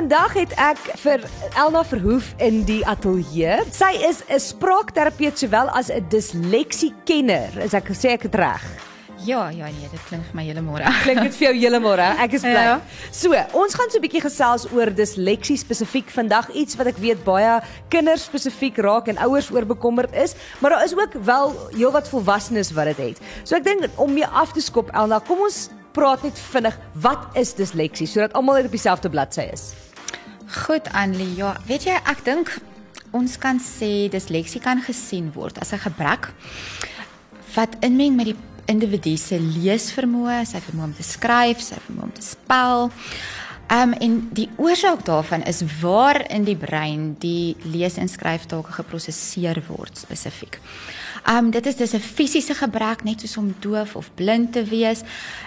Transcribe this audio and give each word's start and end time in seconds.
Vandag 0.00 0.32
het 0.32 0.52
ek 0.56 0.78
vir 1.02 1.24
Elna 1.60 1.82
Verhoef 1.84 2.30
in 2.40 2.62
die 2.64 2.80
ateljee. 2.88 3.58
Sy 3.68 3.90
is 4.08 4.22
'n 4.32 4.40
spraakterapeut 4.40 5.36
sowel 5.36 5.68
as 5.76 5.90
'n 5.90 6.06
disleksiekenner. 6.08 7.58
Is 7.60 7.74
ek 7.74 7.92
gesê 7.92 8.16
ek 8.16 8.22
het 8.22 8.34
reg? 8.34 8.64
Ja, 9.26 9.50
ja 9.50 9.66
nee, 9.66 9.88
dit 9.92 10.00
klink 10.08 10.24
vir 10.24 10.34
my 10.34 10.44
heeltemal. 10.44 10.80
Klink 11.04 11.20
dit 11.20 11.34
vir 11.36 11.46
jou 11.48 11.54
heeltemal? 11.60 11.98
Ek 11.98 12.32
is 12.32 12.40
bly. 12.40 12.64
Ja. 12.64 12.80
So, 13.12 13.36
ons 13.52 13.74
gaan 13.74 13.90
so 13.90 13.98
'n 13.98 14.00
bietjie 14.00 14.22
gesels 14.24 14.64
oor 14.72 14.88
disleksie 14.88 15.58
spesifiek 15.58 16.08
vandag 16.08 16.48
iets 16.54 16.76
wat 16.76 16.86
ek 16.86 16.96
weet 16.96 17.22
baie 17.24 17.60
kinders 17.90 18.24
spesifiek 18.24 18.78
raak 18.78 19.08
en 19.08 19.18
ouers 19.18 19.50
oor 19.50 19.66
bekommerd 19.66 20.14
is, 20.14 20.34
maar 20.60 20.70
daar 20.70 20.84
is 20.84 20.96
ook 20.96 21.12
wel 21.12 21.52
heelwat 21.76 22.08
volwassenes 22.08 22.72
wat 22.72 22.96
dit 22.96 22.96
het. 22.96 23.18
So 23.44 23.54
ek 23.56 23.64
dink 23.64 23.84
om 23.96 24.12
mee 24.12 24.26
af 24.26 24.52
te 24.52 24.60
skop 24.60 24.88
Elna, 24.94 25.18
kom 25.18 25.40
ons 25.40 25.68
praat 25.92 26.22
net 26.22 26.38
vinnig, 26.38 26.78
wat 26.94 27.28
is 27.34 27.54
disleksie 27.54 28.06
sodat 28.06 28.32
almal 28.32 28.64
op 28.64 28.70
dieselfde 28.70 29.10
bladsy 29.10 29.50
is? 29.52 29.89
Goed, 30.50 30.92
Anlie. 30.92 31.34
Ja, 31.38 31.54
weet 31.66 31.84
jy, 31.86 31.94
ek 32.10 32.24
dink 32.26 32.50
ons 33.14 33.36
kan 33.38 33.58
sê 33.62 34.08
disleksie 34.10 34.58
kan 34.62 34.82
gesien 34.82 35.30
word 35.34 35.58
as 35.62 35.72
'n 35.72 35.78
gebrek 35.78 36.30
wat 37.54 37.76
inmeng 37.86 38.14
met 38.16 38.26
die 38.26 38.36
individu 38.66 39.16
se 39.16 39.38
leesvermoë, 39.38 40.44
sy 40.46 40.58
vermoë 40.58 40.84
om 40.84 40.94
te 40.94 41.02
skryf, 41.02 41.60
sy 41.62 41.76
vermoë 41.86 42.02
om 42.02 42.12
te 42.12 42.22
spel. 42.22 42.90
Um 43.70 43.92
en 43.92 44.28
die 44.34 44.48
oorsaak 44.58 45.04
daarvan 45.06 45.44
is 45.46 45.62
waar 45.80 46.30
in 46.30 46.44
die 46.44 46.56
brein 46.56 47.14
die 47.18 47.56
lees- 47.62 47.96
en 48.02 48.08
skryftake 48.08 48.72
geprosesseer 48.72 49.62
word 49.68 49.98
spesifiek. 49.98 50.58
Um 51.28 51.50
dit 51.50 51.66
is 51.66 51.76
dis 51.76 51.94
'n 51.94 52.00
fisiese 52.00 52.54
gebrek 52.54 53.04
net 53.04 53.20
soos 53.20 53.36
om 53.36 53.54
doof 53.58 53.96
of 53.96 54.10
blind 54.14 54.52
te 54.52 54.64
wees. 54.64 55.02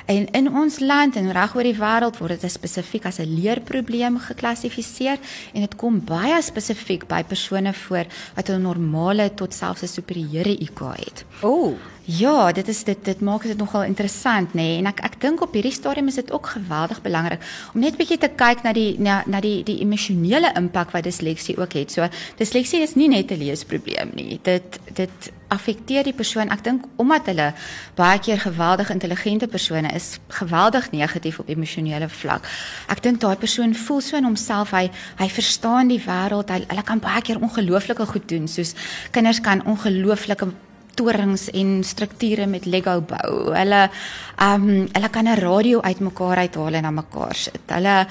En 0.05 0.31
in 0.31 0.55
ons 0.55 0.79
land 0.79 1.15
en 1.15 1.31
reg 1.31 1.55
oor 1.55 1.63
die 1.63 1.77
wêreld 1.77 2.17
word 2.17 2.41
dit 2.41 2.51
spesifiek 2.51 3.05
as 3.05 3.19
'n 3.19 3.41
leerprobleem 3.41 4.19
geklassifiseer 4.19 5.17
en 5.53 5.61
dit 5.61 5.75
kom 5.75 6.03
baie 6.05 6.41
spesifiek 6.41 7.07
by 7.07 7.23
persone 7.23 7.73
voor 7.73 8.05
wat 8.35 8.49
'n 8.49 8.61
normale 8.61 9.33
tot 9.33 9.53
selfs 9.53 9.81
'n 9.81 9.87
superieure 9.87 10.57
IQ 10.59 10.79
het. 10.95 11.25
Ooh, 11.41 11.75
Ja, 12.05 12.51
dit 12.51 12.67
is 12.67 12.83
dit 12.83 13.05
dit 13.05 13.19
maak 13.23 13.45
dit 13.47 13.57
nogal 13.57 13.83
interessant 13.87 14.53
nê 14.53 14.61
nee? 14.61 14.77
en 14.81 14.89
ek 14.89 14.97
ek 15.07 15.13
dink 15.23 15.41
op 15.41 15.53
hierdie 15.55 15.71
stadium 15.71 16.09
is 16.11 16.17
dit 16.19 16.31
ook 16.35 16.49
geweldig 16.51 16.99
belangrik 17.01 17.45
om 17.71 17.79
net 17.79 17.95
bietjie 17.95 18.17
te 18.19 18.27
kyk 18.27 18.65
na 18.65 18.73
die 18.75 18.99
na 18.99 19.21
na 19.23 19.39
die 19.39 19.61
die 19.63 19.77
emosionele 19.85 20.51
impak 20.59 20.91
wat 20.91 21.07
disleksie 21.07 21.55
ook 21.55 21.77
het. 21.79 21.95
So 21.95 22.09
disleksie 22.41 22.81
is 22.83 22.97
nie 22.99 23.07
net 23.07 23.31
'n 23.31 23.39
leesprobleem 23.39 24.11
nie. 24.15 24.39
Dit 24.43 24.79
dit 24.93 25.31
affekteer 25.47 26.03
die 26.03 26.13
persoon. 26.13 26.49
Ek 26.49 26.63
dink 26.63 26.83
omdat 26.97 27.25
hulle 27.25 27.53
baie 27.95 28.19
keer 28.19 28.39
geweldig 28.39 28.89
intelligente 28.89 29.47
persone 29.47 29.93
is, 29.95 30.19
geweldig 30.27 30.91
negatief 30.91 31.39
op 31.39 31.47
emosionele 31.47 32.09
vlak. 32.09 32.43
Ek 32.89 33.01
dink 33.03 33.21
daai 33.21 33.37
persoon 33.37 33.75
voel 33.75 34.01
so 34.01 34.17
in 34.17 34.23
homself 34.25 34.71
hy 34.71 34.91
hy 35.17 35.29
verstaan 35.29 35.87
die 35.87 36.03
wêreld. 36.03 36.49
Hy 36.49 36.65
hulle 36.67 36.83
kan 36.83 36.99
baie 36.99 37.21
keer 37.21 37.39
ongelooflike 37.39 38.05
goed 38.05 38.27
doen 38.27 38.47
soos 38.47 38.75
kinders 39.11 39.39
kan 39.39 39.63
ongelooflike 39.65 40.51
torings 40.95 41.49
en 41.51 41.83
strukture 41.83 42.47
met 42.47 42.65
Lego 42.65 43.01
bou. 43.01 43.53
Hulle 43.55 43.89
ehm 44.37 44.69
um, 44.69 44.87
hulle 44.93 45.09
kan 45.09 45.27
'n 45.27 45.39
radio 45.39 45.81
uitmekaar 45.81 46.37
uithaal 46.37 46.73
en 46.73 46.85
aan 46.85 46.93
mekaar 46.93 47.35
sit. 47.35 47.61
Hulle 47.67 48.07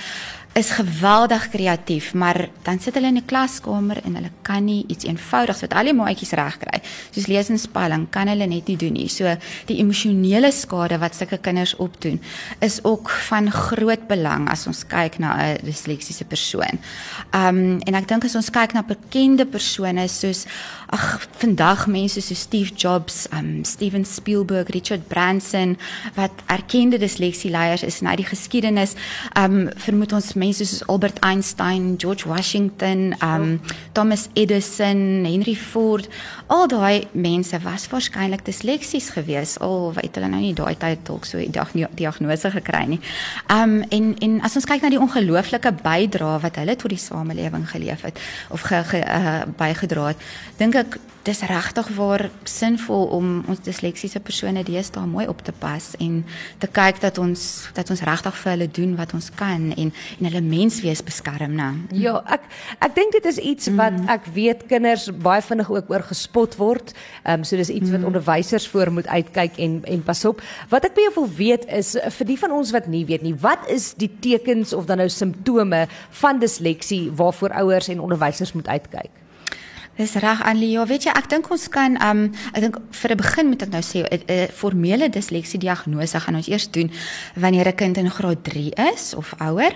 is 0.53 0.71
geweldig 0.71 1.49
kreatief, 1.49 2.13
maar 2.15 2.49
dan 2.63 2.81
sit 2.81 2.95
hulle 2.95 3.07
in 3.07 3.17
'n 3.17 3.25
klaskamer 3.25 3.97
en 4.05 4.15
hulle 4.15 4.31
kan 4.43 4.65
nie 4.65 4.85
iets 4.87 5.05
eenvoudigs 5.05 5.61
wat 5.61 5.73
al 5.75 5.85
die 5.85 5.95
maatjies 5.95 6.33
reg 6.33 6.59
kry. 6.59 6.83
Soos 7.11 7.27
lees 7.27 7.49
en 7.49 7.59
spelling 7.59 8.11
kan 8.11 8.29
hulle 8.29 8.47
net 8.47 8.67
nie 8.67 8.77
doen 8.77 8.93
nie. 8.93 9.09
So 9.09 9.37
die 9.67 9.79
emosionele 9.79 10.53
skade 10.53 10.99
wat 10.99 11.15
sulke 11.15 11.39
kinders 11.39 11.77
opdoen 11.77 12.21
is 12.61 12.85
ook 12.85 13.11
van 13.11 13.51
groot 13.51 14.07
belang 14.09 14.49
as 14.51 14.67
ons 14.67 14.87
kyk 14.87 15.19
na 15.19 15.37
'n 15.37 15.59
disleksiese 15.65 16.25
persoon. 16.25 16.79
Um 17.33 17.81
en 17.81 17.95
ek 17.95 18.09
dink 18.09 18.25
as 18.25 18.37
ons 18.37 18.51
kyk 18.51 18.75
na 18.75 18.83
bekende 18.83 19.47
persone 19.47 20.09
soos 20.09 20.47
ag 20.93 21.27
vandag 21.41 21.87
mense 21.89 22.21
soos 22.21 22.41
Steve 22.41 22.71
Jobs, 22.77 23.27
um 23.33 23.65
Steven 23.65 24.05
Spielberg, 24.05 24.69
Richard 24.69 25.09
Branson 25.09 25.79
wat 26.15 26.31
erkende 26.47 26.99
disleksieleiers 26.99 27.83
is 27.83 28.03
uit 28.03 28.21
die 28.21 28.29
geskiedenis, 28.29 28.93
um 29.39 29.71
vermoed 29.81 30.13
ons 30.13 30.35
mense 30.37 30.67
soos 30.69 30.85
Albert 30.93 31.23
Einstein, 31.25 31.95
George 31.97 32.29
Washington, 32.29 33.15
um 33.25 33.61
Thomas 33.97 34.29
Edison, 34.35 35.25
Henry 35.25 35.55
Ford, 35.57 36.09
al 36.53 36.69
daai 36.69 37.07
mense 37.13 37.57
was 37.65 37.89
waarskynlik 37.89 38.45
disleksies 38.45 39.09
geweest 39.17 39.63
al 39.65 39.95
weet 39.97 40.21
hulle 40.21 40.29
nou 40.29 40.43
nie 40.45 40.53
daai 40.57 40.77
tyd 40.77 41.07
dalk 41.09 41.25
so 41.25 41.39
'n 41.39 41.89
diagnose 41.97 42.51
gekry 42.51 42.85
nie. 42.87 43.01
Um 43.49 43.81
en 43.89 44.15
en 44.21 44.41
as 44.43 44.57
ons 44.57 44.69
kyk 44.69 44.83
na 44.83 44.91
die 44.91 45.01
ongelooflike 45.01 45.73
bydrae 45.83 46.41
wat 46.41 46.57
hulle 46.57 46.77
tot 46.77 46.91
die 46.91 47.01
samelewing 47.01 47.65
geleef 47.71 48.03
het 48.03 48.21
of 48.51 48.61
ge, 48.61 48.85
ge, 48.85 49.01
uh, 49.01 49.43
bygedra 49.57 50.07
het, 50.13 50.21
dink 50.59 50.82
dis 51.23 51.41
regtig 51.47 51.89
waar 51.95 52.25
sinvol 52.45 53.07
om 53.15 53.27
ons 53.51 53.61
disleksiese 53.63 54.21
persone 54.21 54.65
deesdae 54.67 55.07
mooi 55.07 55.29
op 55.31 55.43
te 55.47 55.55
pas 55.55 55.93
en 56.03 56.23
te 56.59 56.67
kyk 56.67 56.99
dat 57.05 57.19
ons 57.23 57.45
dat 57.77 57.91
ons 57.95 58.03
regtig 58.09 58.39
vir 58.41 58.51
hulle 58.53 58.69
doen 58.79 58.97
wat 58.99 59.15
ons 59.15 59.31
kan 59.39 59.69
en 59.71 59.93
en 59.93 60.27
hulle 60.29 60.43
menswees 60.43 61.03
beskerm, 61.07 61.55
né? 61.59 61.69
Ja, 61.95 62.17
ek 62.27 62.49
ek 62.83 62.97
dink 62.99 63.15
dit 63.19 63.31
is 63.31 63.39
iets 63.39 63.71
wat 63.79 64.01
ek 64.11 64.27
weet 64.35 64.67
kinders 64.71 65.09
baie 65.23 65.45
vinnig 65.47 65.71
ook 65.71 65.95
oor 65.95 66.07
gespot 66.11 66.59
word. 66.59 66.93
Ehm 67.23 67.43
um, 67.43 67.47
so 67.47 67.57
dis 67.57 67.71
iets 67.71 67.95
wat 67.95 68.09
onderwysers 68.11 68.67
voor 68.75 68.91
moet 68.91 69.07
uitkyk 69.07 69.63
en 69.63 69.81
en 69.87 70.03
pas 70.03 70.25
op. 70.27 70.43
Wat 70.75 70.91
ek 70.91 70.99
by 70.99 71.07
jou 71.07 71.15
wil 71.21 71.31
weet 71.39 71.71
is 71.71 71.95
vir 72.19 72.33
die 72.35 72.39
van 72.39 72.59
ons 72.59 72.75
wat 72.75 72.91
nie 72.91 73.07
weet 73.07 73.23
nie, 73.23 73.37
wat 73.39 73.71
is 73.71 73.93
die 73.95 74.11
tekens 74.21 74.75
of 74.75 74.91
dan 74.91 74.99
nou 74.99 75.09
simptome 75.09 75.87
van 76.23 76.43
disleksie 76.43 77.11
waarvoor 77.15 77.55
ouers 77.63 77.89
en 77.89 78.03
onderwysers 78.03 78.53
moet 78.59 78.69
uitkyk? 78.69 79.22
Dis 79.97 80.15
reg 80.15 80.41
Anlie. 80.45 80.71
Ja, 80.73 80.87
weet 80.89 81.05
jy, 81.05 81.13
ek 81.13 81.29
dink 81.29 81.51
ons 81.53 81.69
kan 81.73 81.99
um 82.01 82.25
ek 82.57 82.61
dink 82.65 82.79
vir 82.91 83.13
'n 83.13 83.21
begin 83.21 83.49
moet 83.49 83.63
ek 83.63 83.73
nou 83.73 83.83
sê 83.85 84.01
'n 84.01 84.25
uh, 84.29 84.49
formele 84.49 85.09
disleksie 85.09 85.61
diagnose 85.61 86.21
gaan 86.21 86.37
ons 86.37 86.49
eers 86.49 86.71
doen 86.71 86.91
wanneer 87.37 87.69
'n 87.69 87.77
kind 87.77 87.97
in 87.99 88.11
graad 88.11 88.43
3 88.45 88.73
is 88.93 89.15
of 89.15 89.35
ouer. 89.39 89.75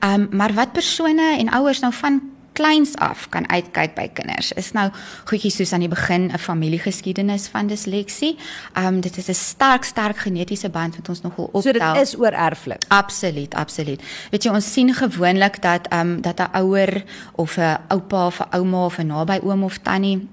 Um 0.00 0.28
maar 0.32 0.52
wat 0.54 0.72
persone 0.72 1.36
en 1.38 1.52
ouers 1.52 1.80
nou 1.80 1.92
van 1.92 2.20
kleins 2.60 2.94
af 3.00 3.28
kan 3.32 3.48
uitkyk 3.48 3.94
by 3.96 4.06
kinders 4.12 4.52
is 4.60 4.72
nou 4.76 4.88
goedjies 5.30 5.56
soos 5.60 5.72
aan 5.72 5.84
die 5.84 5.92
begin 5.92 6.28
'n 6.28 6.38
familiegeskiedenis 6.38 7.48
van 7.48 7.66
disleksie. 7.66 8.36
Um 8.76 9.00
dit 9.00 9.16
is 9.16 9.28
'n 9.28 9.34
sterk 9.34 9.84
sterk 9.84 10.16
genetiese 10.16 10.68
band 10.68 10.96
wat 10.96 11.08
ons 11.08 11.22
nogal 11.22 11.44
optel. 11.44 11.62
So 11.62 11.72
dit 11.72 12.02
is 12.02 12.18
oor 12.18 12.32
erflik. 12.32 12.82
Absoluut, 12.88 13.54
absoluut. 13.54 14.02
Weet 14.30 14.42
jy, 14.42 14.50
ons 14.50 14.72
sien 14.72 14.94
gewoonlik 14.94 15.62
dat 15.62 15.86
ehm 15.88 16.00
um, 16.00 16.20
dat 16.20 16.38
'n 16.38 16.56
ouer 16.56 17.04
of 17.34 17.56
'n 17.56 17.78
oupa 17.88 18.26
of 18.26 18.40
'n 18.40 18.56
ouma 18.56 18.84
of 18.84 18.98
'n 18.98 19.06
naby 19.06 19.40
oom 19.42 19.64
of 19.64 19.78
tannie 19.78 20.28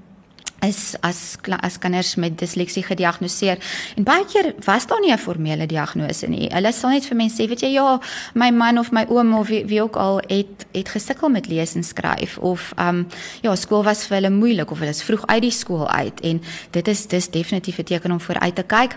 is 0.66 0.95
as 1.01 1.38
as 1.62 1.78
kinders 1.78 2.16
met 2.16 2.38
disleksie 2.40 2.84
gediagnoseer 2.84 3.59
en 3.95 4.03
baie 4.03 4.25
keer 4.25 4.53
was 4.66 4.88
daar 4.88 5.00
nie 5.00 5.12
'n 5.12 5.18
formele 5.18 5.66
diagnose 5.66 6.28
nie. 6.28 6.50
Hulle 6.51 6.72
sal 6.73 6.90
net 6.90 7.06
vir 7.06 7.18
mense 7.18 7.41
sê, 7.41 7.47
weet 7.47 7.62
jy, 7.62 7.73
ja, 7.73 8.00
my 8.34 8.50
man 8.51 8.78
of 8.78 8.91
my 8.91 9.06
oom 9.09 9.34
of 9.34 9.47
wie, 9.47 9.66
wie 9.66 9.81
ook 9.81 9.95
al 9.95 10.22
het 10.28 10.66
het 10.73 10.90
gesukkel 10.90 11.29
met 11.29 11.47
lees 11.47 11.75
en 11.75 11.84
skryf 11.84 12.38
of 12.38 12.73
ehm 12.78 12.88
um, 12.88 13.07
ja, 13.41 13.56
skool 13.56 13.84
was 13.84 14.07
vir 14.07 14.16
hulle 14.16 14.30
moeilik 14.30 14.71
of 14.71 14.80
hulle 14.80 14.92
is 14.92 15.04
vroeg 15.04 15.25
uit 15.25 15.42
die 15.42 15.51
skool 15.51 15.88
uit 15.88 16.21
en 16.21 16.42
dit 16.71 16.88
is 16.88 17.07
dis 17.07 17.30
definitief 17.30 17.77
'n 17.77 17.83
teken 17.83 18.12
om 18.12 18.19
vooruit 18.19 18.56
te 18.56 18.63
kyk. 18.63 18.95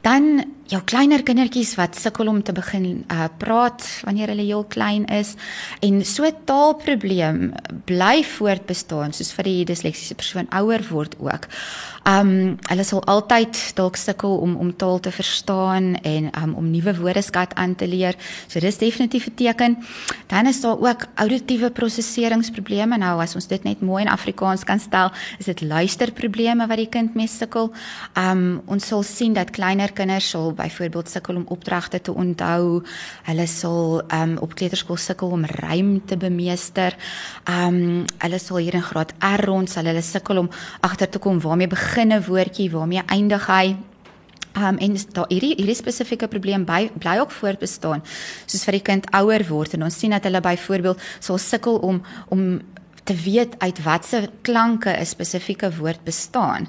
Dan 0.00 0.55
jou 0.70 0.80
kleiner 0.82 1.22
kindertjies 1.22 1.74
wat 1.78 1.94
sukkel 1.98 2.28
om 2.30 2.40
te 2.42 2.54
begin 2.54 3.04
uh, 3.12 3.26
praat 3.38 3.84
wanneer 4.06 4.32
hulle 4.32 4.46
heel 4.46 4.64
klein 4.72 5.04
is 5.14 5.34
en 5.84 6.00
so 6.04 6.26
taalprobleem 6.48 7.52
bly 7.86 8.24
voortbestaan 8.26 9.14
soos 9.14 9.30
vir 9.36 9.50
die 9.50 9.66
disleksiese 9.68 10.18
persoon 10.18 10.50
ouer 10.50 10.82
word 10.90 11.14
ook. 11.22 11.46
Um 12.06 12.54
hulle 12.70 12.84
sal 12.86 13.00
altyd 13.10 13.58
dalk 13.78 13.96
sukkel 13.98 14.36
om 14.42 14.52
om 14.62 14.68
taal 14.78 15.00
te 15.02 15.10
verstaan 15.10 15.96
en 16.06 16.28
um 16.38 16.52
om 16.54 16.68
nuwe 16.70 16.94
woordeskat 17.00 17.54
aan 17.58 17.74
te 17.74 17.88
leer. 17.90 18.14
So 18.46 18.60
dis 18.60 18.78
definitief 18.78 19.26
'n 19.26 19.34
teken. 19.34 19.76
Dan 20.26 20.46
is 20.46 20.60
daar 20.60 20.78
ook 20.78 21.06
auditiewe 21.14 21.70
prosesseringsprobleme. 21.70 22.96
Nou 22.98 23.20
as 23.20 23.34
ons 23.34 23.46
dit 23.46 23.64
net 23.64 23.80
mooi 23.80 24.04
in 24.04 24.10
Afrikaans 24.10 24.64
kan 24.64 24.78
stel, 24.80 25.10
is 25.38 25.44
dit 25.46 25.60
luisterprobleme 25.60 26.66
wat 26.66 26.76
die 26.76 26.88
kind 26.88 27.14
mee 27.14 27.26
sukkel. 27.26 27.72
Um 28.14 28.62
ons 28.66 28.86
sal 28.86 29.02
sien 29.02 29.32
dat 29.32 29.50
kleiner 29.50 29.92
kinders 29.92 30.30
sal 30.30 30.54
byvoorbeeld 30.56 31.10
sukkel 31.10 31.36
om 31.36 31.46
opdragte 31.54 32.00
te 32.00 32.14
onthou. 32.14 32.82
Hulle 33.28 33.46
sal 33.46 34.02
um, 34.14 34.36
op 34.42 34.54
kleuterskool 34.54 35.00
sukkel 35.00 35.34
om 35.36 35.44
rym 35.44 35.98
te 36.06 36.16
bemeester. 36.16 36.96
Um, 37.50 38.04
hulle 38.18 38.38
sal 38.42 38.62
hier 38.64 38.78
in 38.78 38.86
graad 38.86 39.12
R 39.20 39.44
rond 39.46 39.70
sal 39.70 39.88
hulle 39.88 40.02
sukkel 40.02 40.44
om 40.44 40.50
agter 40.80 41.10
te 41.10 41.18
kom 41.18 41.40
waarmee 41.40 41.68
begin 41.68 42.12
'n 42.12 42.24
woordjie, 42.26 42.70
waarmee 42.70 43.02
eindig 43.06 43.46
hy. 43.46 43.76
Um, 44.56 44.78
en 44.78 44.96
daar 45.12 45.28
hierdie 45.28 45.52
hierdie 45.58 45.76
spesifieke 45.76 46.28
probleem 46.32 46.64
by 46.64 46.86
bly 46.96 47.18
ook 47.20 47.30
voortbestaan 47.30 48.00
soos 48.46 48.62
vir 48.64 48.78
die 48.78 48.86
kind 48.86 49.08
ouer 49.12 49.42
word 49.50 49.74
en 49.76 49.84
ons 49.84 49.98
sien 49.98 50.14
dat 50.14 50.24
hulle 50.24 50.40
byvoorbeeld 50.40 51.02
sal 51.20 51.36
sukkel 51.38 51.76
om 51.84 52.00
om 52.32 52.46
te 53.06 53.14
weet 53.14 53.54
uit 53.58 53.82
watter 53.82 54.28
klanke 54.42 54.90
'n 54.90 55.06
spesifieke 55.06 55.76
woord 55.76 56.02
bestaan. 56.04 56.68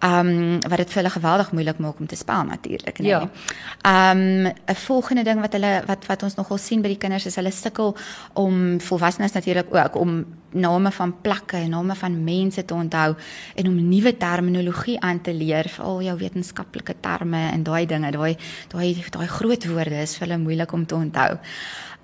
Um 0.00 0.60
wat 0.68 0.76
dit 0.76 0.90
vir 0.92 1.02
hulle 1.02 1.10
geweldig 1.10 1.52
moeilik 1.52 1.78
maak 1.78 1.98
om 1.98 2.06
te 2.06 2.16
spel 2.16 2.44
natuurlik, 2.44 2.98
nee. 2.98 3.08
Ja. 3.08 3.30
Um 4.10 4.46
'n 4.46 4.74
volgende 4.74 5.22
ding 5.22 5.40
wat 5.40 5.52
hulle 5.52 5.82
wat 5.86 6.06
wat 6.06 6.22
ons 6.22 6.34
nogal 6.34 6.58
sien 6.58 6.82
by 6.82 6.88
die 6.88 6.98
kinders 6.98 7.26
is 7.26 7.36
hulle 7.36 7.50
sukkel 7.50 7.96
om 8.32 8.80
volwassenes 8.80 9.32
natuurlik 9.32 9.74
ook 9.74 9.96
om 9.96 10.24
name 10.54 10.90
van 10.90 11.20
plekke 11.20 11.56
en 11.56 11.70
name 11.70 11.94
van 11.94 12.24
mense 12.24 12.64
te 12.64 12.74
onthou 12.74 13.14
en 13.54 13.66
om 13.66 13.88
nuwe 13.88 14.16
terminologie 14.16 15.00
aan 15.00 15.20
te 15.20 15.34
leer, 15.34 15.68
veral 15.68 16.02
jou 16.02 16.18
wetenskaplike 16.18 16.94
terme 17.00 17.50
en 17.50 17.62
daai 17.62 17.86
dinge, 17.86 18.10
daai 18.10 18.36
daai 18.68 19.04
daai 19.10 19.26
groot 19.26 19.66
woorde 19.66 20.02
is 20.02 20.16
vir 20.16 20.28
hulle 20.28 20.42
moeilik 20.42 20.72
om 20.72 20.86
te 20.86 20.94
onthou. 20.94 21.38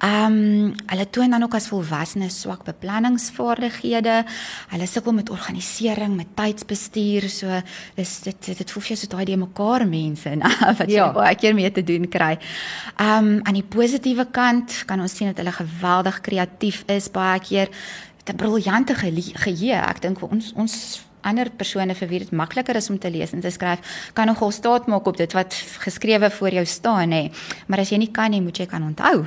Ehm 0.01 0.33
um, 0.33 0.75
hulle 0.87 1.07
toon 1.11 1.31
dan 1.31 1.43
ook 1.43 1.55
as 1.55 1.69
volwassenes 1.69 2.41
swak 2.41 2.63
beplanningsvaardighede. 2.65 4.25
Hulle 4.73 4.87
sukkel 4.87 5.13
met 5.13 5.31
organisering, 5.31 6.17
met 6.17 6.31
tydsbestuur, 6.35 7.29
so 7.29 7.61
dis 7.95 8.15
dit 8.25 8.47
dit, 8.47 8.59
dit 8.59 8.71
voel 8.71 8.83
vir 8.83 8.95
jou 8.95 8.99
so 9.01 9.13
daai 9.13 9.25
die 9.29 9.37
mekaar 9.37 9.85
mense 9.89 10.31
en 10.31 10.45
wat 10.79 10.87
jy 10.87 10.97
ja. 10.97 11.11
baie 11.13 11.37
keer 11.37 11.55
mee 11.55 11.71
te 11.71 11.85
doen 11.85 12.09
kry. 12.09 12.39
Ehm 12.97 13.29
um, 13.29 13.41
aan 13.45 13.61
die 13.61 13.67
positiewe 13.77 14.25
kant 14.33 14.83
kan 14.87 15.01
ons 15.01 15.17
sien 15.17 15.29
dat 15.29 15.43
hulle 15.43 15.53
geweldig 15.53 16.21
kreatief 16.25 16.85
is 16.89 17.11
baie 17.13 17.41
keer. 17.41 17.69
'n 18.31 18.37
briljante 18.37 18.95
geheue. 18.95 19.77
Ek 19.77 20.01
dink 20.01 20.23
ons 20.23 20.53
ons 20.55 20.75
ander 21.27 21.51
persone 21.51 21.95
vir 21.95 22.09
wie 22.09 22.23
dit 22.23 22.33
makliker 22.33 22.77
is 22.77 22.89
om 22.91 22.99
te 22.99 23.11
lees 23.11 23.35
en 23.37 23.45
te 23.45 23.51
skryf, 23.53 23.81
kan 24.17 24.31
nogal 24.31 24.51
staat 24.51 24.89
maak 24.89 25.07
op 25.07 25.17
dit 25.21 25.33
wat 25.37 25.55
geskrewe 25.85 26.31
voor 26.31 26.61
jou 26.61 26.67
staan 26.67 27.13
hè. 27.13 27.29
Maar 27.67 27.85
as 27.85 27.93
jy 27.93 28.01
nie 28.01 28.13
kan 28.15 28.31
nie, 28.31 28.41
moet 28.41 28.57
jy 28.57 28.67
kan 28.67 28.87
onthou. 28.87 29.27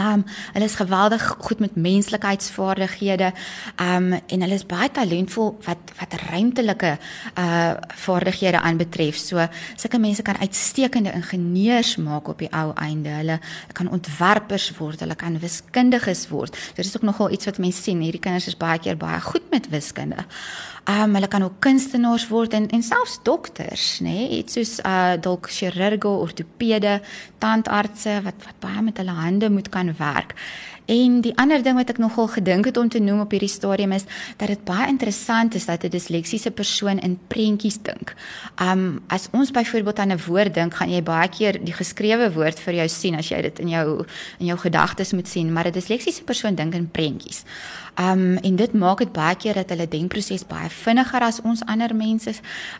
Um 0.00 0.24
hulle 0.52 0.64
is 0.64 0.74
geweldig 0.74 1.36
goed 1.38 1.58
met 1.58 1.76
menslikheidsvaardighede. 1.76 3.32
Um 3.80 4.12
en 4.12 4.40
hulle 4.40 4.54
is 4.54 4.66
baie 4.66 4.90
talentvol 4.90 5.54
wat 5.66 5.92
wat 5.98 6.16
ruimtelike 6.30 6.98
uh 7.38 7.74
vaardighede 8.04 8.60
aanbetref. 8.60 9.16
So 9.16 9.46
sulke 9.76 9.98
mense 9.98 10.22
kan 10.22 10.38
uitstekende 10.38 11.12
ingenieurs 11.12 11.96
maak 11.96 12.28
op 12.28 12.38
die 12.38 12.50
ou 12.52 12.72
einde. 12.74 13.08
Hulle 13.08 13.38
kan 13.72 13.90
ontwerpers 13.90 14.72
word, 14.78 15.00
hulle 15.00 15.14
kan 15.14 15.38
wiskundiges 15.38 16.28
word. 16.28 16.58
Dit 16.74 16.84
is 16.84 16.96
ook 16.96 17.02
nogal 17.02 17.30
iets 17.30 17.44
wat 17.44 17.58
mense 17.58 17.82
sien. 17.82 18.00
Hierdie 18.00 18.20
kinders 18.20 18.46
is 18.46 18.56
baie 18.56 18.78
keer 18.78 18.96
baie 18.96 19.20
goed 19.20 19.50
met 19.50 19.68
wiskunde. 19.68 20.26
Um 20.84 21.14
hulle 21.16 21.28
kan 21.28 21.42
ook 21.42 21.60
kunstenaars 21.64 22.26
word 22.28 22.52
en 22.52 22.68
en 22.68 22.82
selfs 22.82 23.18
dokters, 23.22 24.00
nê? 24.04 24.10
Nee? 24.12 24.28
Iets 24.42 24.58
soos 24.58 24.72
uh 24.84 25.14
dalk 25.20 25.48
chirurge, 25.48 26.08
ortopede, 26.08 26.98
tandartse 27.40 28.20
wat 28.24 28.44
wat 28.44 28.60
baie 28.60 28.82
met 28.84 29.00
hulle 29.00 29.16
hande 29.16 29.50
moet 29.50 29.68
kan 29.72 29.94
werk. 29.96 30.34
En 30.84 31.20
die 31.24 31.32
ander 31.40 31.62
ding 31.64 31.78
wat 31.78 31.88
ek 31.94 31.98
nogal 32.02 32.26
gedink 32.28 32.66
het 32.68 32.76
om 32.76 32.90
te 32.92 33.00
noem 33.00 33.22
op 33.24 33.32
hierdie 33.32 33.48
stadium 33.48 33.94
is 33.96 34.04
dat 34.36 34.50
dit 34.52 34.64
baie 34.68 34.90
interessant 34.92 35.54
is 35.56 35.64
dat 35.64 35.84
'n 35.84 35.88
disleksiese 35.88 36.50
persoon 36.50 36.98
in 36.98 37.18
prentjies 37.28 37.78
dink. 37.82 38.14
Um 38.60 39.00
as 39.08 39.28
ons 39.32 39.50
byvoorbeeld 39.50 39.98
aan 39.98 40.12
'n 40.12 40.20
woord 40.26 40.54
dink, 40.54 40.74
gaan 40.74 40.90
jy 40.90 41.02
baie 41.02 41.28
keer 41.28 41.64
die 41.64 41.72
geskrewe 41.72 42.32
woord 42.32 42.60
vir 42.60 42.74
jou 42.74 42.88
sien 42.88 43.14
as 43.14 43.28
jy 43.28 43.40
dit 43.42 43.58
in 43.58 43.68
jou 43.68 44.04
in 44.38 44.46
jou 44.46 44.58
gedagtes 44.58 45.12
moet 45.12 45.28
sien, 45.28 45.52
maar 45.52 45.66
'n 45.66 45.72
disleksiese 45.72 46.24
persoon 46.24 46.54
dink 46.54 46.74
in 46.74 46.90
prentjies. 46.90 47.44
Um 47.98 48.36
en 48.36 48.56
dit 48.56 48.72
maak 48.72 48.98
dit 48.98 49.12
baie 49.12 49.36
keer 49.36 49.54
dat 49.54 49.70
hulle 49.70 49.86
denkproses 49.88 50.42
baie 50.46 50.68
vinniger 50.70 51.22
as 51.22 51.40
ons 51.46 51.62
ander 51.70 51.94
mense 51.94 52.32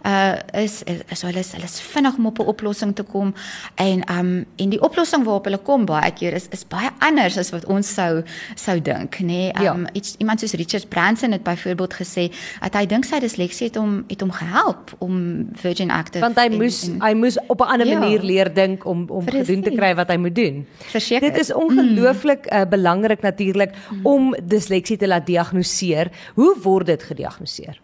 uh 0.03 0.35
is 0.53 0.83
is 0.83 1.21
so 1.21 1.29
hulle 1.29 1.39
is 1.39 1.53
hulle 1.55 1.69
is 1.69 1.81
vinnig 1.81 2.17
om 2.19 2.27
op 2.27 2.39
'n 2.39 2.47
oplossing 2.51 2.95
te 2.95 3.03
kom 3.03 3.35
en 3.75 4.03
um 4.11 4.45
en 4.57 4.69
die 4.69 4.81
oplossing 4.83 5.25
waarop 5.25 5.45
hulle 5.45 5.59
kom 5.59 5.85
baie 5.85 6.11
keer 6.11 6.33
is 6.33 6.49
is 6.51 6.65
baie 6.69 6.91
anders 6.99 7.39
as 7.39 7.51
wat 7.51 7.65
ons 7.65 7.95
sou 7.95 8.23
sou 8.55 8.81
dink 8.81 9.19
nê 9.21 9.27
nee? 9.27 9.53
um 9.71 9.87
ja. 9.87 9.93
iets 9.93 10.15
iemand 10.19 10.41
soos 10.41 10.53
Richard 10.53 10.89
Branson 10.89 11.33
het 11.33 11.43
byvoorbeeld 11.43 11.95
gesê 11.95 12.31
dat 12.61 12.75
hy 12.75 12.87
dink 12.87 13.05
sy 13.05 13.21
disleksie 13.21 13.67
het 13.67 13.77
hom 13.77 14.05
het 14.09 14.21
hom 14.21 14.31
gehelp 14.31 14.93
om 14.99 15.47
Virgin 15.55 15.91
Active 15.91 16.25
want 16.25 16.39
hy 16.39 16.49
en, 16.51 16.59
moes 16.59 16.83
en, 16.89 17.01
hy 17.03 17.13
moes 17.15 17.39
op 17.47 17.61
'n 17.61 17.71
ander 17.77 17.87
ja, 17.87 17.99
manier 17.99 18.23
leer 18.23 18.55
dink 18.55 18.85
om 18.85 19.07
om 19.09 19.29
gedoen 19.29 19.63
te 19.63 19.71
kry 19.71 19.95
wat 19.95 20.09
hy 20.09 20.17
moet 20.17 20.35
doen 20.35 20.67
Verseker. 20.91 21.31
dit 21.31 21.41
is 21.41 21.53
ongelooflik 21.53 22.51
mm. 22.51 22.57
uh, 22.59 22.67
belangrik 22.69 23.21
natuurlik 23.23 23.71
mm. 23.75 24.07
om 24.07 24.35
disleksie 24.43 24.97
te 24.97 25.04
laat 25.07 25.27
diagnoseer. 25.27 26.11
Hoe 26.35 26.55
word 26.63 26.87
dit 26.87 27.03
gediagnoseer? 27.03 27.81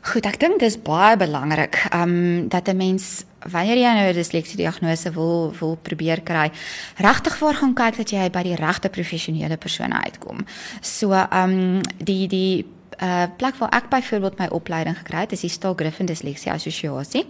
Goed, 0.00 0.24
ek 0.24 0.38
dink 0.40 0.62
dis 0.62 0.78
baie 0.80 1.16
belangrik 1.20 1.76
um 1.92 2.48
dat 2.48 2.68
'n 2.68 2.76
mens 2.76 3.24
wanneer 3.44 3.76
jy 3.76 3.92
nou 3.94 4.08
'n 4.08 4.14
disleksie 4.14 4.56
diagnose 4.56 5.10
wil 5.12 5.52
wil 5.60 5.76
probeer 5.82 6.20
kry, 6.20 6.50
regtig 6.96 7.36
voor 7.36 7.54
gaan 7.54 7.74
kyk 7.74 7.96
dat 7.96 8.10
jy 8.10 8.30
by 8.30 8.42
die 8.42 8.56
regte 8.56 8.88
professionele 8.88 9.56
persone 9.56 10.02
uitkom. 10.04 10.38
So 10.80 11.12
um 11.12 11.80
die 11.98 12.26
die 12.28 12.64
uh 13.00 13.26
plek 13.36 13.56
waar 13.56 13.72
ek 13.72 13.88
byvoorbeeld 13.88 14.38
my 14.38 14.46
opleiding 14.46 14.96
gekry 14.96 15.20
het, 15.20 15.32
is 15.32 15.40
die 15.40 15.50
Stal 15.50 15.74
Griffin 15.74 16.06
Disleksie 16.06 16.52
Assosiasie. 16.52 17.26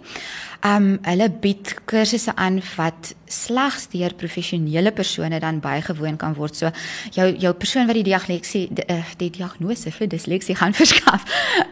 Um 0.61 0.99
hulle 1.01 1.29
bied 1.41 1.73
kursusse 1.89 2.35
aan 2.35 2.61
wat 2.75 3.15
slegs 3.31 3.87
deur 3.91 4.13
professionele 4.13 4.91
persone 4.91 5.39
dan 5.39 5.59
bygewoon 5.63 6.17
kan 6.21 6.35
word. 6.35 6.55
So 6.55 6.71
jou 7.15 7.27
jou 7.39 7.53
persoon 7.57 7.87
wat 7.87 7.97
die 7.97 8.05
diagnose 8.05 8.67
die, 8.69 8.85
uh, 8.91 9.13
die 9.17 9.31
diagnose 9.33 9.91
vir 9.95 10.09
disleksie 10.11 10.55
gaan 10.59 10.75
verskaf, 10.81 11.25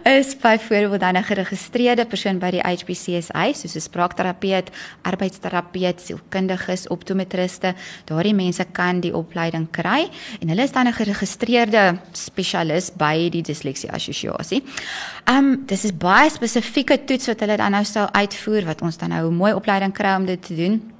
is 0.07 0.35
byvoorbeeld 0.39 0.99
dan 0.99 1.17
'n 1.17 1.23
geregistreerde 1.23 2.05
persoon 2.05 2.39
by 2.39 2.51
die 2.51 2.63
HPCSA, 2.63 3.53
soos 3.53 3.75
'n 3.75 3.81
spraakterapeut, 3.81 4.69
arbeidsterapeut, 5.01 6.01
sielkundiges, 6.01 6.87
optometriste. 6.87 7.75
Daardie 8.05 8.33
mense 8.33 8.65
kan 8.71 8.99
die 8.99 9.15
opleiding 9.15 9.67
kry 9.71 10.09
en 10.41 10.49
hulle 10.49 10.63
is 10.63 10.71
dan 10.71 10.87
'n 10.87 10.93
geregistreerde 10.93 11.99
spesialis 12.11 12.91
by 12.91 13.29
die 13.29 13.41
disleksie 13.41 13.91
assosiasie. 13.91 14.63
Um, 15.29 15.65
dis 15.65 15.83
is 15.83 15.93
baie 15.93 16.29
spesifieke 16.29 17.03
toets 17.05 17.27
wat 17.27 17.39
hulle 17.39 17.57
dan 17.57 17.71
nou 17.71 17.83
sou 17.83 18.07
uitvoer 18.11 18.65
wat 18.65 18.78
ons 18.81 18.97
dan 18.97 19.09
nou 19.09 19.29
'n 19.29 19.35
mooi 19.35 19.53
opleiding 19.53 19.93
kry 19.93 20.15
om 20.15 20.25
dit 20.25 20.45
te 20.45 20.55
doen. 20.55 20.98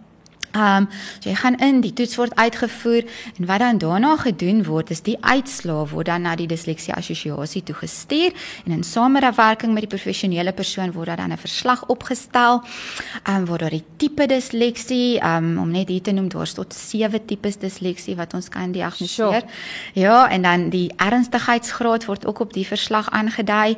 Ehm 0.52 0.76
um, 0.76 0.88
so 1.20 1.30
jy 1.30 1.36
gaan 1.36 1.56
in, 1.62 1.82
die 1.82 1.94
toets 1.94 2.16
word 2.18 2.34
uitgevoer 2.36 3.06
en 3.38 3.46
wat 3.46 3.60
dan 3.62 3.78
daarna 3.78 4.16
gedoen 4.18 4.64
word 4.66 4.90
is 4.90 5.04
die 5.06 5.18
uitslae 5.22 5.86
word 5.92 6.10
dan 6.10 6.26
na 6.26 6.34
die 6.36 6.48
disleksie 6.50 6.94
assosiasie 6.94 7.62
toe 7.64 7.76
gestuur 7.78 8.34
en 8.66 8.74
in 8.80 8.84
samewerking 8.84 9.74
met 9.74 9.86
die 9.86 9.92
professionele 9.92 10.54
persoon 10.58 10.92
word 10.92 11.18
dan 11.18 11.32
'n 11.32 11.38
verslag 11.38 11.86
opgestel. 11.88 12.64
Ehm 13.24 13.36
um, 13.36 13.46
word 13.46 13.60
daar 13.60 13.78
die 13.78 13.84
tipe 13.98 14.26
disleksie, 14.26 15.20
ehm 15.20 15.44
um, 15.44 15.60
om 15.60 15.72
net 15.72 15.90
hier 15.90 16.02
te 16.02 16.12
noem 16.12 16.30
daar's 16.30 16.54
tot 16.54 16.74
7 16.74 17.26
tipes 17.26 17.58
disleksie 17.58 18.16
wat 18.16 18.34
ons 18.34 18.50
kan 18.50 18.72
diagnoseer. 18.72 19.44
Sure. 19.46 19.46
Ja, 19.94 20.30
en 20.30 20.42
dan 20.42 20.70
die 20.70 20.92
ernstigheidsgraad 20.98 22.06
word 22.06 22.26
ook 22.26 22.40
op 22.40 22.54
die 22.54 22.66
verslag 22.68 23.10
aangedui 23.10 23.78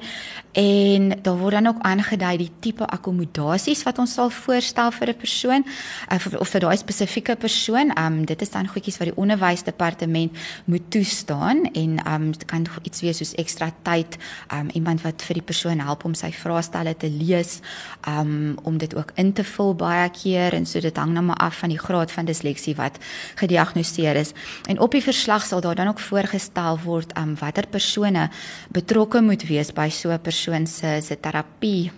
en 0.52 1.20
daar 1.22 1.38
word 1.38 1.54
dan 1.54 1.68
ook 1.68 1.82
aangedui 1.82 2.38
die 2.38 2.52
tipe 2.60 2.86
akkommodasies 2.88 3.84
wat 3.84 4.00
ons 4.00 4.14
sal 4.14 4.30
voorstel 4.30 4.92
vir 4.92 5.08
'n 5.08 5.18
persoon 5.18 5.66
uh, 6.12 6.40
of 6.40 6.51
vir 6.52 6.66
daai 6.66 6.78
spesifieke 6.80 7.36
persoon. 7.40 7.92
Ehm 7.96 8.20
um, 8.20 8.26
dit 8.26 8.42
is 8.42 8.52
dan 8.52 8.68
goedjies 8.68 8.98
wat 9.00 9.12
die 9.12 9.18
onderwysdepartement 9.18 10.38
moet 10.66 10.90
toestaan 10.92 11.64
en 11.72 11.98
ehm 12.04 12.14
um, 12.14 12.32
dit 12.32 12.46
kan 12.46 12.68
iets 12.84 13.02
wees 13.02 13.22
soos 13.22 13.34
ekstra 13.42 13.72
tyd, 13.88 14.18
ehm 14.50 14.68
um, 14.68 14.70
iemand 14.74 15.02
wat 15.06 15.24
vir 15.28 15.40
die 15.40 15.46
persoon 15.52 15.80
help 15.80 16.06
om 16.06 16.14
sy 16.14 16.32
vraestelle 16.32 16.96
te 16.98 17.10
lees, 17.10 17.60
ehm 18.08 18.20
um, 18.20 18.58
om 18.64 18.78
dit 18.78 18.96
ook 18.96 19.12
in 19.16 19.34
te 19.34 19.44
vul 19.44 19.76
baie 19.76 20.10
keer 20.10 20.54
en 20.54 20.66
so 20.66 20.80
dit 20.80 20.98
hang 20.98 21.14
nou 21.14 21.26
maar 21.26 21.42
af 21.42 21.58
van 21.64 21.70
die 21.70 21.80
graad 21.80 22.12
van 22.12 22.26
disleksie 22.26 22.76
wat 22.76 23.00
gediagnoseer 23.36 24.16
is. 24.16 24.34
En 24.68 24.80
op 24.80 24.92
die 24.92 25.04
verslag 25.04 25.46
sal 25.46 25.62
daar 25.62 25.76
dan 25.76 25.88
ook 25.88 26.00
voorgestel 26.00 26.80
word 26.84 27.14
ehm 27.14 27.30
um, 27.30 27.36
watter 27.40 27.68
persone 27.68 28.30
betrokke 28.70 29.22
moet 29.22 29.44
wees 29.48 29.74
by 29.74 29.90
so 29.90 30.12
'n 30.12 30.22
persoon 30.22 30.68
se 30.68 31.02
se 31.02 31.20
terapie 31.20 31.92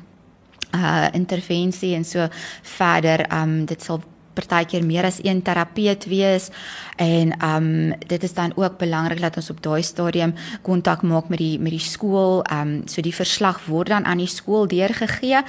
uh 0.74 1.08
intervensie 1.14 1.94
en 1.96 2.06
so 2.06 2.28
verder 2.62 3.26
um 3.32 3.66
dit 3.66 3.82
sal 3.82 4.02
partykeer 4.34 4.86
meer 4.86 5.06
as 5.06 5.20
een 5.24 5.42
terapeut 5.42 6.06
wees 6.06 6.50
en 6.96 7.34
ehm 7.38 7.56
um, 7.56 7.94
dit 8.08 8.24
is 8.24 8.34
dan 8.34 8.52
ook 8.56 8.78
belangrik 8.78 9.22
dat 9.22 9.36
ons 9.36 9.50
op 9.50 9.62
daai 9.64 9.84
stadium 9.84 10.34
kontak 10.62 11.02
maak 11.02 11.30
met 11.30 11.38
die 11.38 11.60
met 11.60 11.72
die 11.72 11.80
skool. 11.80 12.44
Ehm 12.44 12.68
um, 12.68 12.82
so 12.88 13.02
die 13.02 13.16
verslag 13.16 13.66
word 13.66 13.88
dan 13.88 14.06
aan 14.06 14.18
die 14.18 14.28
skool 14.28 14.68
deurgegee. 14.68 15.42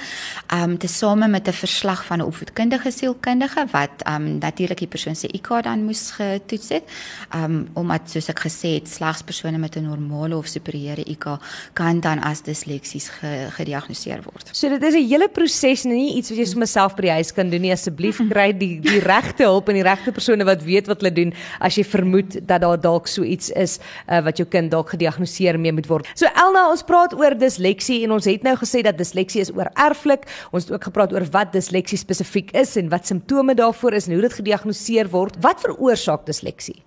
Ehm 0.47 0.69
um, 0.69 0.77
tesame 0.77 1.27
met 1.27 1.47
'n 1.47 1.53
verslag 1.53 2.05
van 2.05 2.19
'n 2.19 2.25
opvoedkundige 2.25 2.91
sielkundige 2.91 3.65
wat 3.71 4.01
ehm 4.03 4.15
um, 4.15 4.37
natuurlik 4.37 4.77
die 4.77 4.87
persoon 4.87 5.15
se 5.15 5.27
IQ 5.27 5.61
dan 5.61 5.83
moes 5.83 6.11
getoets 6.11 6.69
het. 6.69 6.83
Ehm 7.29 7.43
um, 7.43 7.67
omdat 7.73 8.01
soos 8.09 8.29
ek 8.29 8.39
gesê 8.39 8.69
het, 8.79 8.87
slegs 8.89 9.21
persone 9.21 9.57
met 9.57 9.75
'n 9.75 9.83
normale 9.83 10.37
of 10.37 10.47
superieure 10.47 11.03
IQ 11.05 11.39
kan 11.73 11.99
dan 11.99 12.19
as 12.19 12.41
disleksies 12.41 13.09
ge, 13.09 13.47
gediagnoseer 13.49 14.21
word. 14.23 14.49
So 14.51 14.69
dit 14.69 14.83
is 14.83 14.93
'n 14.93 15.07
hele 15.07 15.29
proses 15.29 15.85
en 15.85 15.91
nie 15.91 16.15
iets 16.15 16.29
wat 16.29 16.37
jy 16.37 16.45
sommer 16.45 16.67
self 16.67 16.95
by 16.95 17.01
die 17.01 17.11
huis 17.11 17.33
kan 17.33 17.49
doen 17.49 17.61
nie. 17.61 17.71
Asseblief 17.71 18.19
kry 18.29 18.57
die 18.57 18.74
die 18.83 18.99
regte 19.03 19.45
hulp 19.47 19.69
en 19.69 19.79
die 19.79 19.85
regte 19.85 20.13
persone 20.15 20.45
wat 20.47 20.63
weet 20.65 20.89
wat 20.91 21.03
hulle 21.03 21.13
doen 21.15 21.33
as 21.63 21.77
jy 21.79 21.85
vermoed 21.87 22.39
dat 22.47 22.63
daar 22.65 22.79
dalk 22.81 23.07
so 23.11 23.23
iets 23.23 23.51
is 23.55 23.77
uh, 24.07 24.21
wat 24.25 24.39
jou 24.41 24.47
kind 24.49 24.71
dalk 24.73 24.93
gediagnoseer 24.95 25.59
mee 25.59 25.75
moet 25.75 25.89
word. 25.89 26.09
So 26.15 26.29
Elna, 26.33 26.67
ons 26.71 26.85
praat 26.87 27.15
oor 27.17 27.37
disleksie 27.37 28.01
en 28.05 28.15
ons 28.17 28.27
het 28.29 28.43
nou 28.45 28.55
gesê 28.59 28.83
dat 28.85 28.97
disleksie 28.99 29.43
is 29.45 29.53
oor 29.55 29.69
erflik. 29.73 30.27
Ons 30.51 30.67
het 30.67 30.75
ook 30.75 30.89
gepraat 30.89 31.13
oor 31.15 31.25
wat 31.31 31.53
disleksie 31.55 31.99
spesifiek 32.01 32.51
is 32.57 32.75
en 32.79 32.91
wat 32.93 33.07
simptome 33.07 33.55
daarvoor 33.55 33.97
is 33.97 34.09
en 34.09 34.17
hoe 34.17 34.25
dit 34.27 34.39
gediagnoseer 34.41 35.11
word. 35.13 35.39
Wat 35.43 35.63
veroorsaak 35.63 36.25
disleksie? 36.25 36.81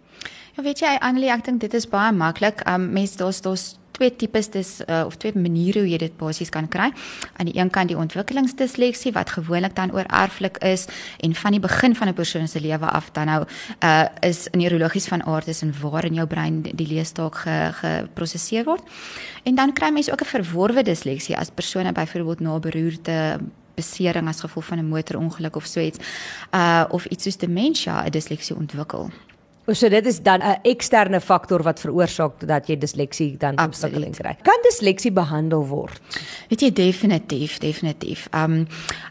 Ja, 0.59 0.64
weet 0.66 0.80
jy 0.83 0.97
Annelie, 0.99 1.30
ek 1.30 1.45
dink 1.47 1.61
dit 1.62 1.75
is 1.78 1.87
baie 1.87 2.11
maklik. 2.12 2.64
Um 2.66 2.88
mense 2.97 3.14
daar's 3.21 3.38
daar's 3.45 3.77
twee 3.99 4.14
tipes 4.17 4.50
dis 4.55 4.71
uh, 4.87 5.02
of 5.07 5.19
twee 5.19 5.35
maniere 5.35 5.83
hoe 5.83 5.90
jy 5.90 5.99
dit 5.99 6.17
basies 6.19 6.52
kan 6.55 6.69
kry. 6.71 6.90
Aan 7.37 7.50
die 7.50 7.57
een 7.59 7.71
kant 7.75 7.90
die 7.90 7.99
ontwikkelingsdisleksie 7.99 9.12
wat 9.17 9.35
gewoonlik 9.35 9.75
dan 9.76 9.93
oorerflik 9.95 10.61
is 10.64 10.87
en 11.25 11.35
van 11.35 11.57
die 11.57 11.62
begin 11.62 11.97
van 11.99 12.09
'n 12.09 12.14
persoon 12.14 12.49
se 12.49 12.61
lewe 12.61 12.87
af 12.87 13.11
dan 13.12 13.26
nou 13.26 13.45
uh 13.85 14.07
is 14.21 14.49
neurologies 14.52 15.09
van 15.09 15.23
aard 15.23 15.49
is 15.49 15.62
en 15.62 15.75
waar 15.81 16.05
in 16.05 16.14
jou 16.14 16.26
brein 16.26 16.62
die 16.62 16.87
leestaak 16.87 17.35
ge, 17.35 17.71
geprosesseer 17.73 18.64
word. 18.64 18.83
En 19.45 19.55
dan 19.55 19.73
kry 19.73 19.90
mense 19.90 20.12
ook 20.12 20.23
'n 20.23 20.35
verworwe 20.37 20.83
disleksie 20.83 21.37
as 21.37 21.50
persone 21.50 21.93
byvoorbeeld 21.93 22.40
na 22.40 22.59
beroerte 22.59 23.38
besering 23.75 24.28
as 24.28 24.40
gevolg 24.40 24.64
van 24.64 24.78
'n 24.78 24.88
motorongeluk 24.88 25.57
of 25.57 25.67
so 25.67 25.81
iets 25.81 25.99
uh 26.55 26.85
of 26.90 27.05
iets 27.05 27.25
soos 27.25 27.37
demensie 27.37 27.93
'n 27.93 28.11
disleksie 28.11 28.57
ontwikkel. 28.57 29.11
So 29.68 29.88
dit 29.88 30.06
is 30.06 30.22
dan 30.22 30.40
'n 30.40 30.58
eksterne 30.62 31.20
faktor 31.20 31.62
wat 31.62 31.80
veroorsaak 31.80 32.46
dat 32.46 32.66
jy 32.68 32.78
disleksie 32.78 33.37
dan 33.37 33.58
ontwikkeling 33.58 34.16
kry. 34.16 34.37
Kan 34.42 34.58
disleksie 34.62 35.12
behandel 35.12 35.66
word? 35.66 36.00
Weet 36.48 36.60
jy 36.60 36.72
definitief, 36.72 37.58
definitief. 37.58 38.28
Um 38.32 38.66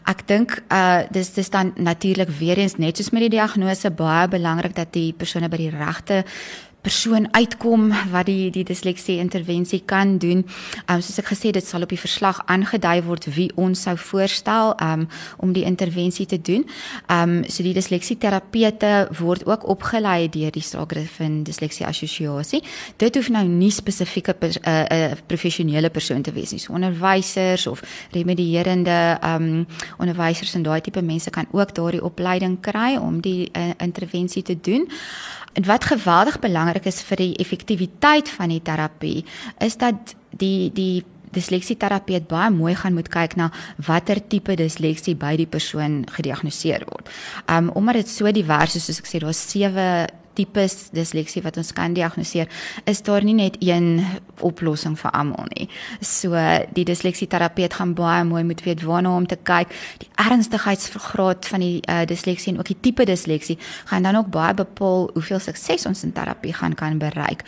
ek 0.06 0.26
dink 0.26 0.62
uh 0.72 1.02
dis 1.10 1.32
dis 1.32 1.50
dan 1.50 1.72
natuurlik 1.76 2.28
weer 2.28 2.58
eens 2.58 2.76
net 2.76 2.96
soos 2.96 3.10
met 3.10 3.20
die 3.20 3.38
diagnose 3.38 3.90
baie 3.90 4.28
belangrik 4.28 4.74
dat 4.74 4.92
die 4.92 5.12
persone 5.12 5.48
by 5.48 5.56
die 5.56 5.70
regte 5.70 6.24
persoon 6.88 7.28
uitkom 7.36 7.90
wat 8.12 8.28
die 8.30 8.48
die 8.52 8.64
disleksie 8.64 9.18
intervensie 9.20 9.82
kan 9.84 10.16
doen. 10.22 10.44
Um 10.88 11.02
soos 11.04 11.20
ek 11.20 11.32
gesê 11.34 11.52
dit 11.52 11.64
sal 11.64 11.84
op 11.84 11.92
die 11.92 12.00
verslag 12.00 12.40
aangedui 12.48 13.02
word 13.04 13.28
wie 13.36 13.48
ons 13.60 13.82
sou 13.84 13.96
voorstel 14.00 14.72
um 14.84 15.04
om 15.44 15.52
die 15.52 15.66
intervensie 15.68 16.26
te 16.30 16.40
doen. 16.40 16.64
Um 17.12 17.42
so 17.44 17.66
die 17.66 17.74
disleksie 17.76 18.16
terapeute 18.16 19.08
word 19.20 19.44
ook 19.48 19.66
opgelei 19.68 20.30
deur 20.32 20.54
die 20.54 20.64
Sagrifin 20.64 21.42
Disleksie 21.44 21.86
Assosiasie. 21.86 22.62
Dit 22.96 23.20
hoef 23.20 23.28
nou 23.34 23.44
nie 23.44 23.70
spesifieke 23.74 24.32
'n 24.38 24.52
uh, 24.64 24.84
uh, 24.84 25.12
professionele 25.26 25.90
persoon 25.90 26.22
te 26.22 26.32
wees 26.32 26.52
nie. 26.52 26.60
So 26.60 26.72
onderwysers 26.72 27.66
of 27.66 27.82
remedierende 28.12 29.18
um 29.22 29.66
onderwysers 29.98 30.54
en 30.54 30.62
daai 30.62 30.80
tipe 30.80 31.02
mense 31.02 31.30
kan 31.30 31.46
ook 31.50 31.74
daardie 31.74 32.04
opleiding 32.04 32.60
kry 32.60 32.96
om 32.96 33.20
die 33.20 33.50
uh, 33.52 33.70
intervensie 33.78 34.42
te 34.42 34.56
doen. 34.60 34.88
En 35.58 35.64
wat 35.66 35.84
geweldig 35.90 36.38
belangrik 36.38 36.84
is 36.86 37.00
vir 37.02 37.18
die 37.18 37.32
effektiwiteit 37.42 38.28
van 38.30 38.52
die 38.54 38.62
terapie 38.62 39.24
is 39.58 39.74
dat 39.76 40.14
die 40.38 40.70
die 40.74 41.02
disleksieterapeut 41.34 42.28
baie 42.30 42.50
mooi 42.54 42.76
gaan 42.78 42.94
moet 42.94 43.10
kyk 43.12 43.34
na 43.36 43.50
watter 43.86 44.20
tipe 44.32 44.54
disleksie 44.56 45.16
by 45.18 45.34
die 45.36 45.48
persoon 45.50 46.04
gediagnoseer 46.14 46.86
word. 46.88 47.10
Um 47.50 47.72
omdat 47.74 48.00
dit 48.00 48.12
so 48.12 48.30
divers 48.32 48.78
is 48.78 48.86
soos 48.86 49.02
ek 49.02 49.10
sê 49.10 49.20
daar's 49.24 49.42
tipes 50.38 50.88
disleksie 50.94 51.42
wat 51.44 51.58
ons 51.60 51.72
kan 51.76 51.94
diagnoseer, 51.96 52.48
is 52.88 53.02
daar 53.06 53.26
nie 53.26 53.36
net 53.38 53.58
een 53.64 54.04
oplossing 54.46 54.96
vir 54.98 55.14
almal 55.16 55.48
nie. 55.54 55.68
So 56.04 56.38
die 56.74 56.86
disleksieterapeut 56.88 57.74
gaan 57.78 57.94
baie 57.98 58.24
mooi 58.28 58.44
moet 58.46 58.62
weet 58.66 58.84
waarna 58.86 59.14
om 59.16 59.26
te 59.26 59.38
kyk. 59.50 59.74
Die 60.02 60.10
ernstigheidsgraad 60.28 61.48
van 61.50 61.64
die 61.64 61.78
uh, 61.82 62.04
disleksie 62.08 62.52
en 62.52 62.60
ook 62.62 62.70
die 62.70 62.78
tipe 62.88 63.06
disleksie 63.08 63.58
gaan 63.90 64.06
dan 64.06 64.20
ook 64.20 64.30
baie 64.34 64.54
bepaal 64.54 65.08
hoeveel 65.14 65.42
sukses 65.42 65.86
ons 65.86 66.04
in 66.06 66.14
terapie 66.14 66.54
gaan 66.54 66.76
kan 66.78 66.98
bereik. 67.02 67.44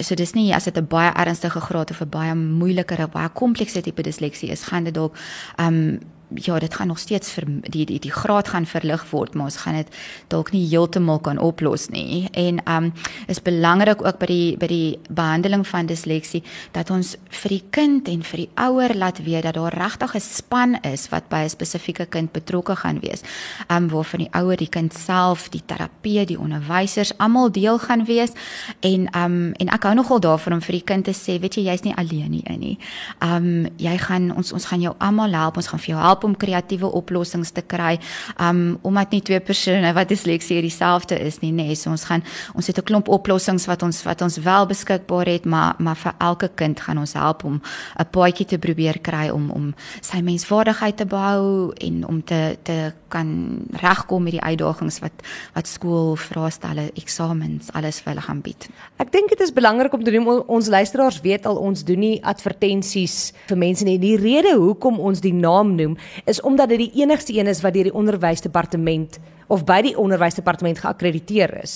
So 0.00 0.18
dis 0.18 0.34
nie 0.34 0.50
as 0.54 0.64
dit 0.64 0.76
'n 0.78 0.86
baie 0.86 1.12
ernstige 1.12 1.60
graad 1.60 1.90
of 1.90 2.00
'n 2.00 2.10
baie 2.10 2.34
moeiliker 2.34 3.04
of 3.04 3.12
baie 3.12 3.28
komplekse 3.28 3.80
tipe 3.80 4.02
disleksie 4.02 4.50
is, 4.50 4.62
gaan 4.62 4.84
dit 4.84 4.94
dalk 4.94 5.16
um 5.58 6.00
ja, 6.34 6.58
dit 6.58 6.74
gaan 6.74 6.86
nog 6.86 6.98
steeds 6.98 7.30
vir 7.30 7.44
die 7.70 7.84
die 7.86 7.98
die 7.98 8.12
graad 8.12 8.48
gaan 8.48 8.66
verlig 8.66 9.04
word, 9.10 9.34
maar 9.34 9.50
ons 9.50 9.56
gaan 9.64 9.74
dit 9.74 9.88
dalk 10.28 10.52
nie 10.52 10.64
heeltemal 10.68 11.20
kan 11.20 11.38
oplos 11.38 11.88
nie. 11.88 12.28
En 12.32 12.60
um 12.68 12.92
is 13.26 13.42
belangrik 13.42 14.04
ook 14.04 14.18
by 14.18 14.26
die 14.26 14.56
by 14.56 14.68
die 14.70 14.98
behandeling 15.08 15.66
van 15.66 15.86
disleksie 15.86 16.42
dat 16.72 16.90
ons 16.90 17.16
vir 17.42 17.56
die 17.56 17.62
kind 17.70 18.08
en 18.08 18.22
vir 18.22 18.44
die 18.44 18.50
ouer 18.54 18.94
laat 18.94 19.22
weet 19.24 19.42
dat 19.48 19.54
daar 19.54 19.74
regtig 19.74 20.14
'n 20.14 20.20
span 20.20 20.78
is 20.82 21.08
wat 21.08 21.28
by 21.28 21.44
'n 21.44 21.48
spesifieke 21.48 22.06
kind 22.06 22.32
betrokke 22.32 22.76
gaan 22.76 23.00
wees. 23.00 23.22
Um 23.68 23.88
waarvan 23.88 24.20
die 24.20 24.32
ouer, 24.32 24.56
die 24.56 24.68
kind 24.68 24.94
self, 24.94 25.48
die 25.48 25.62
terapeut, 25.66 26.28
die 26.28 26.38
onderwysers 26.38 27.18
almal 27.18 27.50
deel 27.50 27.78
gaan 27.78 28.04
wees. 28.04 28.32
En 28.80 29.08
um 29.16 29.52
en 29.52 29.68
ek 29.68 29.82
hou 29.82 29.94
nogal 29.94 30.20
daarvan 30.20 30.52
om 30.52 30.60
vir 30.60 30.72
die 30.72 30.84
kind 30.84 31.04
te 31.04 31.12
sê, 31.12 31.40
weet 31.40 31.54
jy, 31.54 31.62
jy's 31.62 31.82
nie 31.82 31.94
alleen 31.96 32.30
nie 32.30 32.44
in 32.44 32.60
nie. 32.60 32.78
Um 33.20 33.66
jy 33.76 33.98
gaan 33.98 34.30
ons 34.36 34.52
ons 34.52 34.64
gaan 34.64 34.80
jou 34.80 34.94
almal 34.98 35.32
help, 35.32 35.56
ons 35.56 35.66
gaan 35.66 35.80
vir 35.80 35.94
jou 35.94 36.00
help 36.00 36.21
help 36.22 36.24
om 36.24 36.36
kreatiewe 36.36 36.90
oplossings 36.92 37.52
te 37.52 37.62
kry. 37.62 37.98
Um 38.38 38.78
omdat 38.82 39.12
nie 39.12 39.22
twee 39.22 39.40
persone 39.40 39.92
wat 39.94 40.08
disleksie 40.08 40.60
dieselfde 40.62 41.18
is 41.18 41.40
nie, 41.42 41.52
nê. 41.52 41.66
Nee, 41.72 41.76
so 41.76 41.90
ons 41.90 42.04
gaan 42.04 42.22
ons 42.54 42.66
het 42.66 42.78
'n 42.78 42.84
klomp 42.84 43.08
oplossings 43.08 43.66
wat 43.66 43.82
ons 43.82 44.02
wat 44.04 44.22
ons 44.22 44.38
wel 44.38 44.66
beskikbaar 44.66 45.26
het, 45.26 45.44
maar 45.44 45.74
maar 45.78 45.96
vir 45.96 46.14
elke 46.18 46.50
kind 46.54 46.80
gaan 46.80 46.98
ons 46.98 47.12
help 47.12 47.44
om 47.44 47.60
'n 47.98 48.06
paadjie 48.10 48.46
te 48.46 48.58
probeer 48.58 48.98
kry 49.00 49.28
om 49.30 49.50
om 49.50 49.74
sy 50.00 50.20
menswaardigheid 50.20 50.96
te 50.96 51.06
behou 51.06 51.72
en 51.76 52.06
om 52.06 52.24
te 52.24 52.58
te 52.62 52.92
kan 53.08 53.58
regkom 53.80 54.22
met 54.22 54.32
die 54.32 54.42
uitdagings 54.42 55.00
wat 55.04 55.12
wat 55.54 55.68
skool 55.68 56.16
vraestelle, 56.16 56.90
eksamens, 56.96 57.70
alles 57.76 58.00
vir 58.00 58.12
hulle 58.12 58.24
gaan 58.24 58.40
bied. 58.40 58.68
Ek 59.02 59.12
dink 59.12 59.28
dit 59.28 59.40
is 59.40 59.52
belangrik 59.52 59.92
om 59.92 60.04
te 60.04 60.10
doen 60.10 60.26
ons 60.46 60.68
luisteraars 60.68 61.20
weet 61.20 61.46
al 61.46 61.56
ons 61.56 61.84
doen 61.84 61.98
nie 61.98 62.20
advertensies 62.24 63.32
vir 63.48 63.58
mense 63.58 63.84
nie. 63.84 63.98
Die 63.98 64.16
rede 64.16 64.54
hoekom 64.56 65.00
ons 65.00 65.20
die 65.20 65.34
naam 65.34 65.74
noem 65.76 65.96
is 66.24 66.40
omdat 66.40 66.68
dit 66.68 66.78
die 66.78 67.02
enigste 67.02 67.34
een 67.38 67.46
is 67.46 67.60
wat 67.60 67.74
deur 67.74 67.90
die 67.90 67.94
onderwysdepartement 67.94 69.18
of 69.52 69.64
by 69.68 69.82
die 69.84 69.92
onderwysdepartement 69.98 70.80
geakkrediteer 70.80 71.52
is. 71.60 71.74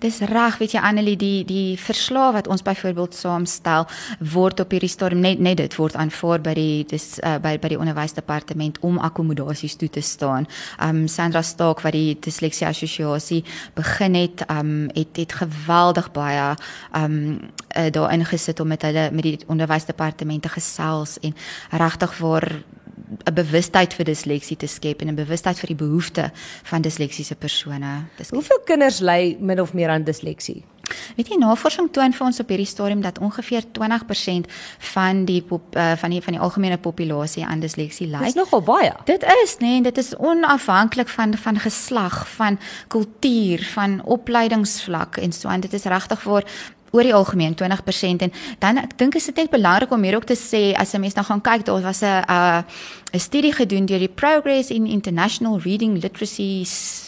Dis 0.00 0.20
reg, 0.30 0.56
weet 0.62 0.74
jy 0.76 0.82
Annelie, 0.84 1.16
die 1.20 1.42
die 1.48 1.76
verslae 1.80 2.32
wat 2.38 2.48
ons 2.48 2.64
byvoorbeeld 2.64 3.16
saamstel 3.16 3.84
word 4.32 4.62
op 4.64 4.72
hierdie 4.72 4.90
stadium 4.90 5.20
net 5.24 5.42
net 5.44 5.60
dit 5.60 5.76
word 5.80 5.96
aanvaar 6.00 6.40
by 6.44 6.54
die 6.56 6.86
dis 6.88 7.18
uh, 7.20 7.36
by 7.42 7.56
by 7.60 7.72
die 7.74 7.80
onderwysdepartement 7.80 8.80
om 8.86 9.00
akkommodasies 9.04 9.76
toe 9.80 9.90
te 9.92 10.04
staan. 10.04 10.48
Um 10.84 11.04
Sandra 11.08 11.42
Stock 11.44 11.82
wat 11.84 11.96
die 11.96 12.16
disleksie 12.24 12.66
assosiasie 12.68 13.42
begin 13.76 14.16
het, 14.16 14.46
um 14.48 14.88
het 14.96 15.20
het 15.20 15.36
geweldig 15.42 16.12
baie 16.16 16.54
um 16.96 17.18
uh, 17.76 17.90
daar 17.92 18.12
ingesit 18.14 18.60
om 18.60 18.72
met 18.72 18.82
hulle 18.88 19.10
met 19.12 19.24
die 19.26 19.38
onderwysdepartement 19.46 20.42
te 20.42 20.52
gesels 20.56 21.18
en 21.20 21.36
regtig 21.76 22.14
vir 22.22 22.48
'n 23.24 23.34
bewustheid 23.34 23.94
vir 23.94 24.04
disleksie 24.04 24.56
te 24.56 24.66
skep 24.66 25.02
en 25.02 25.08
'n 25.08 25.14
bewustheid 25.14 25.58
vir 25.58 25.66
die 25.66 25.84
behoeftes 25.84 26.30
van 26.62 26.82
disleksiese 26.82 27.34
persone. 27.34 28.04
Dis 28.16 28.30
Hoeveel 28.30 28.60
kinders 28.64 29.00
ly 29.00 29.36
min 29.40 29.60
of 29.60 29.72
meer 29.72 29.88
aan 29.88 30.04
disleksie? 30.04 30.64
Weet 31.16 31.28
jy 31.28 31.38
navorsing 31.40 31.90
toon 31.92 32.14
vir 32.16 32.26
ons 32.26 32.40
op 32.40 32.48
hierdie 32.52 32.68
stadium 32.68 33.02
dat 33.04 33.18
ongeveer 33.18 33.66
20% 33.76 34.48
van 34.92 35.24
die 35.28 35.40
pop, 35.42 35.76
uh, 35.76 35.92
van 36.00 36.14
die 36.14 36.22
van 36.24 36.36
die 36.36 36.42
algemene 36.42 36.78
populasie 36.78 37.44
aan 37.44 37.60
disleksie 37.60 38.08
ly. 38.08 38.22
Dis 38.24 38.38
nogal 38.38 38.62
baie. 38.62 38.92
Dit 39.08 39.26
is 39.42 39.56
nê, 39.60 39.78
nee, 39.78 39.82
dit 39.82 39.98
is 39.98 40.14
onafhanklik 40.16 41.08
van 41.08 41.36
van 41.36 41.60
geslag, 41.60 42.28
van 42.36 42.58
kultuur, 42.88 43.64
van 43.74 44.00
opleidingsvlak 44.04 45.16
en 45.16 45.32
so 45.32 45.48
aan. 45.48 45.60
Dit 45.60 45.72
is 45.72 45.84
regtig 45.84 46.22
vir 46.22 46.44
oor 46.90 47.02
die 47.02 47.14
algemeen 47.14 47.54
20% 47.54 48.24
en 48.26 48.32
dan 48.58 48.76
ek 48.76 48.98
dink 48.98 49.14
is 49.14 49.24
dit 49.24 49.36
net 49.36 49.50
belangrik 49.50 49.90
om 49.92 50.02
hier 50.02 50.16
ook 50.16 50.28
te 50.28 50.36
sê 50.38 50.72
as 50.78 50.94
'n 50.94 51.00
mens 51.00 51.14
nou 51.14 51.26
gaan 51.26 51.40
kyk 51.40 51.64
daar 51.64 51.82
was 51.82 52.02
'n 52.02 52.24
'n 52.26 52.64
'n 53.12 53.18
studie 53.18 53.52
gedoen 53.52 53.86
deur 53.86 53.98
die 53.98 54.08
Progress 54.08 54.68
in 54.70 54.86
International 54.86 55.58
Reading 55.64 56.02
Literacy 56.02 56.64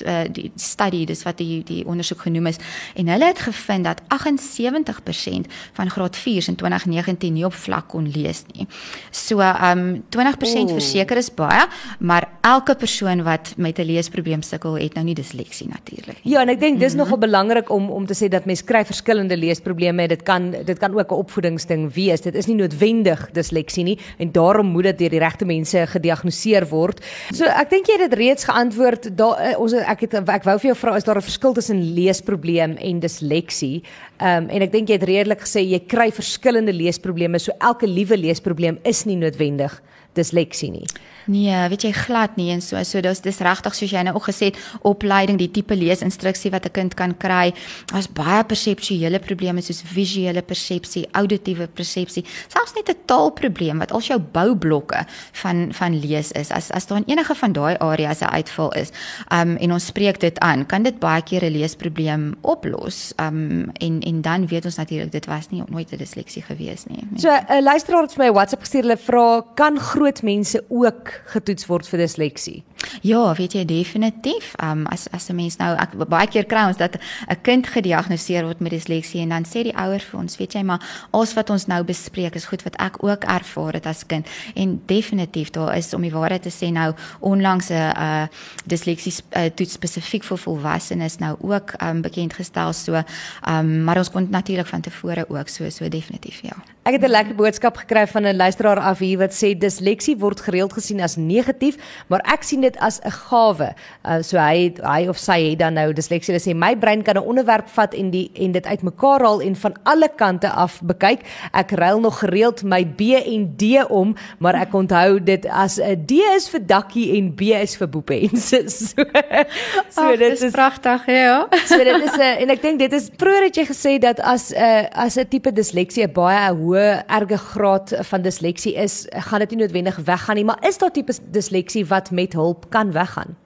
uh, 0.07 0.21
study 0.57 1.04
dis 1.04 1.23
wat 1.23 1.37
die 1.38 1.61
die 1.64 1.83
ondersoek 1.85 2.23
genoem 2.25 2.47
is 2.47 2.57
en 2.97 3.11
hulle 3.12 3.26
het 3.28 3.42
gevind 3.45 3.85
dat 3.85 4.00
78% 4.09 5.50
van 5.76 5.90
graad 5.90 6.16
4s 6.16 6.49
in 6.49 6.57
2019 6.57 7.33
nie 7.33 7.45
op 7.45 7.52
vlak 7.52 7.88
kon 7.92 8.09
lees 8.09 8.42
nie. 8.54 8.66
So 9.11 9.40
um 9.40 10.02
20% 10.16 10.73
verseker 10.73 11.21
is 11.21 11.28
baie, 11.35 11.66
maar 11.99 12.28
elke 12.40 12.75
persoon 12.75 13.23
wat 13.23 13.52
met 13.57 13.78
'n 13.78 13.85
leesprobleem 13.85 14.42
sukkel 14.42 14.78
het 14.78 14.95
nou 14.95 15.04
nie 15.04 15.14
disleksie 15.14 15.69
natuurlik 15.69 16.25
nie. 16.25 16.33
Ja, 16.33 16.40
en 16.40 16.49
ek 16.49 16.61
dink 16.61 16.78
dis 16.80 16.92
mm 16.92 16.99
-hmm. 16.99 17.09
nogal 17.09 17.19
belangrik 17.19 17.71
om 17.71 17.90
om 17.90 18.07
te 18.07 18.14
sê 18.14 18.28
dat 18.28 18.45
mense 18.45 18.64
kry 18.64 18.85
verskillende 18.85 19.37
leesprobleme. 19.37 20.09
Dit 20.09 20.23
kan 20.23 20.50
dit 20.50 20.78
kan 20.78 20.99
ook 20.99 21.11
'n 21.11 21.14
opvoedingsding 21.14 21.92
wees. 21.95 22.21
Dit 22.21 22.35
is 22.35 22.47
nie 22.47 22.57
noodwendig 22.57 23.30
disleksie 23.33 23.85
nie 23.85 23.99
en 24.19 24.33
daarom 24.33 24.66
moet 24.66 24.83
dit 24.83 24.99
deur 24.99 25.11
die 25.11 25.19
regte 25.19 25.45
mense 25.45 25.89
gediagnoseer 25.90 26.66
word. 26.70 27.02
So 27.32 27.44
ek 27.44 27.70
dink 27.70 27.90
jy 27.90 27.99
het 27.99 28.11
dit 28.11 28.18
reeds 28.20 28.49
geantwoord. 28.49 29.11
Daar 29.18 29.40
uh, 29.40 29.54
ons 29.62 29.75
ek 29.75 30.06
het 30.06 30.18
ek 30.20 30.49
wou 30.49 30.56
vir 30.62 30.70
jou 30.73 30.78
vra 30.82 30.97
is 30.97 31.04
daar 31.04 31.18
'n 31.18 31.28
verskil 31.28 31.54
tussen 31.54 31.82
leesprobleem 31.94 32.76
en 32.78 33.00
disleksie? 33.00 33.82
Ehm 34.20 34.44
um, 34.44 34.50
en 34.50 34.62
ek 34.62 34.73
dink 34.73 34.88
jy 34.88 34.99
het 34.99 35.09
redelik 35.09 35.40
gesê 35.47 35.64
jy 35.64 35.80
kry 35.87 36.11
verskillende 36.11 36.73
leesprobleme. 36.73 37.38
So 37.38 37.52
elke 37.61 37.87
liewe 37.87 38.16
leesprobleem 38.16 38.78
is 38.85 39.04
nie 39.04 39.16
noodwendig 39.16 39.80
disleksie 40.20 40.70
nie. 40.74 40.86
Nee, 41.30 41.54
weet 41.70 41.84
jy 41.84 41.90
glad 41.94 42.36
nie 42.40 42.48
en 42.54 42.62
so 42.64 42.80
so 42.86 43.00
dis 43.04 43.20
dis 43.22 43.40
regtig 43.44 43.76
soos 43.76 43.92
jy 43.92 44.02
nou 44.06 44.14
ook 44.16 44.26
gesê 44.30 44.50
het 44.50 44.58
opleiding 44.88 45.38
die 45.38 45.50
tipe 45.52 45.76
leesinstruksie 45.76 46.50
wat 46.50 46.66
'n 46.66 46.72
kind 46.72 46.94
kan 46.94 47.16
kry. 47.16 47.52
Daar's 47.92 48.08
baie 48.08 48.44
perseptuele 48.44 49.18
probleme 49.18 49.62
soos 49.62 49.82
visuele 49.82 50.42
persepsie, 50.42 51.06
auditiewe 51.12 51.66
persepsie, 51.66 52.24
selfs 52.48 52.74
net 52.74 52.88
'n 52.88 52.98
taalprobleem 53.06 53.78
wat 53.78 53.92
al 53.92 54.00
jou 54.00 54.18
boublokke 54.18 55.06
van 55.32 55.72
van 55.72 56.00
lees 56.00 56.32
is. 56.32 56.50
As 56.50 56.70
as 56.70 56.86
daar 56.86 56.98
in 56.98 57.04
enige 57.06 57.34
van 57.34 57.52
daai 57.52 57.76
areas 57.78 58.20
'n 58.20 58.34
uitval 58.34 58.72
is, 58.72 58.90
um 59.32 59.56
en 59.56 59.72
ons 59.72 59.86
spreek 59.86 60.20
dit 60.20 60.38
aan, 60.38 60.66
kan 60.66 60.82
dit 60.82 60.98
baie 60.98 61.22
keer 61.22 61.44
'n 61.44 61.52
leesprobleem 61.52 62.34
oplos. 62.40 63.12
Um 63.16 63.70
en 63.72 64.00
en 64.00 64.20
dan 64.22 64.46
weet 64.46 64.64
ons 64.64 64.76
natuurlik 64.76 65.12
dit 65.12 65.26
was 65.26 65.50
nie 65.50 65.62
nooit 65.68 65.92
'n 65.92 65.96
disleksie 65.96 66.42
gewees 66.42 66.84
nie. 66.86 67.06
So 67.16 67.28
'n 67.28 67.44
uh, 67.52 67.62
luisteraar 67.62 68.02
het 68.02 68.12
vir 68.12 68.24
my 68.24 68.32
WhatsApp 68.32 68.62
gestuur, 68.62 68.82
hulle 68.82 68.96
vra 68.96 69.44
kan 69.54 69.78
groot 69.78 70.10
mense 70.23 70.64
ook 70.69 71.12
getoets 71.25 71.67
word 71.67 71.88
vir 71.88 71.99
disleksie? 71.99 72.64
Ja, 73.00 73.35
weet 73.37 73.52
jy 73.52 73.64
definitief. 73.64 74.55
Um 74.62 74.87
as 74.87 75.07
as 75.12 75.29
'n 75.29 75.35
mens 75.35 75.57
nou 75.57 75.76
ek 75.76 75.95
baie 76.09 76.26
keer 76.26 76.45
kry 76.45 76.67
ons 76.67 76.76
dat 76.76 76.97
'n 77.29 77.40
kind 77.43 77.67
gediagnoseer 77.67 78.45
word 78.45 78.61
met 78.61 78.71
disleksie 78.71 79.21
en 79.21 79.29
dan 79.29 79.45
sê 79.45 79.62
die 79.62 79.76
ouers 79.76 80.05
vir 80.05 80.21
ons, 80.21 80.37
weet 80.37 80.52
jy 80.52 80.62
maar, 80.62 80.81
alles 81.11 81.35
wat 81.35 81.50
ons 81.50 81.67
nou 81.67 81.85
bespreek 81.85 82.35
is 82.35 82.45
goed 82.45 82.62
wat 82.62 82.76
ek 82.76 83.02
ook 83.05 83.25
ervaar 83.25 83.73
het 83.73 83.87
as 83.87 84.07
kind 84.07 84.26
en 84.55 84.83
definitief 84.87 85.50
daar 85.50 85.76
is 85.76 85.95
om 85.95 86.02
die 86.02 86.12
waarheid 86.12 86.43
te 86.43 86.50
sê 86.50 86.73
nou 86.73 86.95
onlangs 87.21 87.71
'n 87.71 87.93
uh, 87.97 88.26
disleksie 88.64 89.12
uh, 89.37 89.45
toets 89.55 89.73
spesifiek 89.73 90.25
vir 90.25 90.38
volwassenes 90.38 91.19
nou 91.19 91.37
ook 91.40 91.75
um 91.83 92.02
bekend 92.02 92.33
gestel 92.33 92.73
so 92.73 93.02
um 93.49 93.85
maar 93.85 93.99
ons 93.99 94.11
kon 94.11 94.26
natuurlik 94.31 94.67
van 94.67 94.81
tevore 94.81 95.25
ook 95.29 95.49
so 95.49 95.71
so 95.71 95.88
definitief 95.88 96.40
ja. 96.43 96.57
Ek 96.83 96.93
het 96.93 97.05
'n 97.05 97.11
lekker 97.11 97.35
boodskap 97.35 97.76
gekry 97.76 98.07
van 98.07 98.23
'n 98.23 98.37
luisteraar 98.37 98.81
af 98.81 98.99
hier 98.99 99.19
wat 99.19 99.33
sê 99.33 99.59
disleksie 99.59 99.89
word 100.18 100.40
gereeld 100.40 100.73
gesien 100.73 101.00
as 101.00 101.16
negatief, 101.16 101.76
maar 102.09 102.20
ek 102.25 102.42
sien 102.42 102.61
dit 102.61 102.76
as 102.78 103.00
'n 103.04 103.11
gawe. 103.11 103.75
Uh, 104.04 104.23
so 104.23 104.38
hy 104.38 104.75
hy 104.82 105.09
of 105.09 105.18
sy 105.18 105.50
het 105.50 105.59
dan 105.59 105.75
nou 105.75 105.92
disleksie 105.92 106.35
sê 106.38 106.54
my 106.54 106.76
brein 106.76 107.02
kan 107.02 107.16
'n 107.16 107.26
onderwerp 107.26 107.68
vat 107.68 107.94
en 107.94 108.11
die 108.11 108.30
en 108.35 108.52
dit 108.52 108.66
uitmekaar 108.66 109.20
haal 109.20 109.40
en 109.40 109.56
van 109.56 109.75
alle 109.85 110.09
kante 110.16 110.49
af 110.49 110.80
bekyk. 110.82 111.20
Ek 111.52 111.70
ruil 111.70 112.00
nog 112.00 112.18
gereeld 112.18 112.62
my 112.62 112.85
B 112.85 113.00
en 113.25 113.56
D 113.56 113.85
om, 113.88 114.14
maar 114.38 114.54
ek 114.54 114.73
onthou 114.73 115.20
dit 115.25 115.47
as 115.47 115.78
'n 115.78 116.06
D 116.06 116.12
is 116.37 116.49
vir 116.49 116.61
dakkie 116.66 117.16
en 117.18 117.35
B 117.35 117.40
is 117.40 117.76
vir 117.76 117.88
boepens. 117.88 118.49
so 118.50 118.56
so 118.66 120.02
Ach, 120.02 120.16
dit 120.16 120.32
is, 120.32 120.42
is 120.42 120.52
pragtig, 120.52 121.06
ja. 121.06 121.49
so 121.70 121.78
dit 121.78 122.02
is 122.02 122.16
'n 122.16 122.20
en 122.42 122.50
ek 122.50 122.62
dink 122.62 122.78
dit 122.78 122.92
is 122.92 123.11
vroeër 123.16 123.42
het 123.42 123.56
jy 123.56 123.66
gesê 123.66 123.99
dat 123.99 124.20
as 124.20 124.52
'n 124.52 124.56
uh, 124.56 124.85
as 124.92 125.16
'n 125.16 125.28
tipe 125.28 125.52
disleksie 125.52 126.09
baie 126.09 126.54
hoë 126.54 127.02
erge 127.06 127.38
graad 127.38 127.94
van 128.11 128.23
disleksie 128.23 128.75
is, 128.75 129.06
gaan 129.11 129.40
dit 129.40 129.50
nie 129.50 129.59
noodwendig 129.59 129.79
weggaan 130.04 130.34
nie, 130.34 130.44
maar 130.44 130.66
is 130.66 130.78
daar 130.78 130.90
tipe 130.90 131.14
disleksie 131.30 131.87
wat 131.87 132.10
met 132.10 132.32
hulp 132.32 132.70
kan 132.70 132.92
weggaan? 132.92 133.37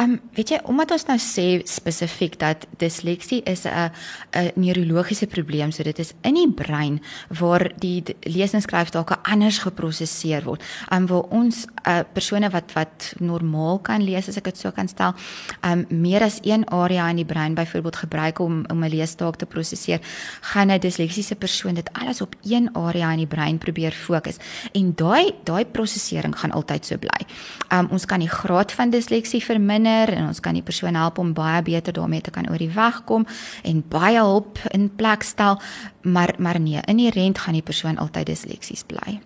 Ehm 0.00 0.10
um, 0.10 0.20
weet 0.32 0.48
jy 0.48 0.58
omdat 0.64 0.90
ons 0.94 1.04
nou 1.04 1.18
sê 1.20 1.60
spesifiek 1.68 2.38
dat 2.40 2.64
disleksie 2.80 3.42
is 3.44 3.66
'n 3.66 3.90
'n 4.32 4.52
neurologiese 4.54 5.26
probleem, 5.26 5.70
so 5.70 5.82
dit 5.82 5.98
is 5.98 6.14
in 6.22 6.34
die 6.34 6.50
brein 6.50 7.00
waar 7.28 7.70
die 7.78 8.02
lees 8.20 8.52
en 8.52 8.62
skryf 8.62 8.90
dalk 8.90 9.18
anders 9.22 9.58
geprosesseer 9.58 10.44
word. 10.44 10.62
Ehm 10.90 11.02
um, 11.02 11.06
waar 11.06 11.22
ons 11.30 11.66
uh, 11.86 12.00
persone 12.12 12.50
wat 12.50 12.72
wat 12.72 13.14
normaal 13.18 13.78
kan 13.78 14.02
lees 14.02 14.28
as 14.28 14.36
ek 14.36 14.44
dit 14.44 14.58
so 14.58 14.70
kan 14.70 14.88
stel, 14.88 15.14
ehm 15.60 15.84
um, 15.90 16.00
meer 16.00 16.22
as 16.22 16.38
een 16.42 16.64
area 16.68 17.10
in 17.10 17.16
die 17.16 17.24
brein 17.24 17.54
byvoorbeeld 17.54 17.96
gebruik 17.96 18.38
om 18.38 18.64
om 18.68 18.84
'n 18.84 18.88
leestaak 18.88 19.36
te 19.36 19.46
prosesseer, 19.46 20.00
gaan 20.40 20.70
'n 20.70 20.80
disleksiese 20.80 21.34
persoon 21.34 21.74
dit 21.74 21.92
alles 21.92 22.20
op 22.20 22.34
een 22.42 22.74
area 22.74 23.12
in 23.12 23.18
die 23.18 23.26
brein 23.26 23.58
probeer 23.58 23.92
fokus 23.92 24.36
en 24.72 24.94
daai 24.94 25.34
daai 25.44 25.64
prosesering 25.64 26.38
gaan 26.38 26.52
altyd 26.52 26.86
so 26.86 26.96
bly. 26.96 27.26
Ehm 27.68 27.78
um, 27.78 27.90
ons 27.90 28.06
kan 28.06 28.20
die 28.20 28.28
graad 28.28 28.72
van 28.72 28.90
disleksie 28.90 29.44
verminder 29.44 29.81
minder 29.82 30.14
en 30.14 30.28
ons 30.30 30.40
kan 30.40 30.54
die 30.54 30.64
persoon 30.64 30.96
help 30.98 31.18
om 31.18 31.34
baie 31.34 31.62
beter 31.62 31.92
daarmee 31.92 32.22
te 32.22 32.30
kan 32.30 32.48
oor 32.50 32.58
die 32.58 32.72
weg 32.74 33.02
kom 33.04 33.26
en 33.64 33.82
baie 33.88 34.20
hulp 34.20 34.58
in 34.72 34.88
plek 34.96 35.22
stel 35.22 35.60
maar 36.02 36.34
maar 36.38 36.60
nee 36.60 36.80
inherënt 36.86 37.38
gaan 37.38 37.58
die 37.58 37.66
persoon 37.66 37.98
altyd 37.98 38.26
disleksies 38.26 38.84
bly 38.86 39.20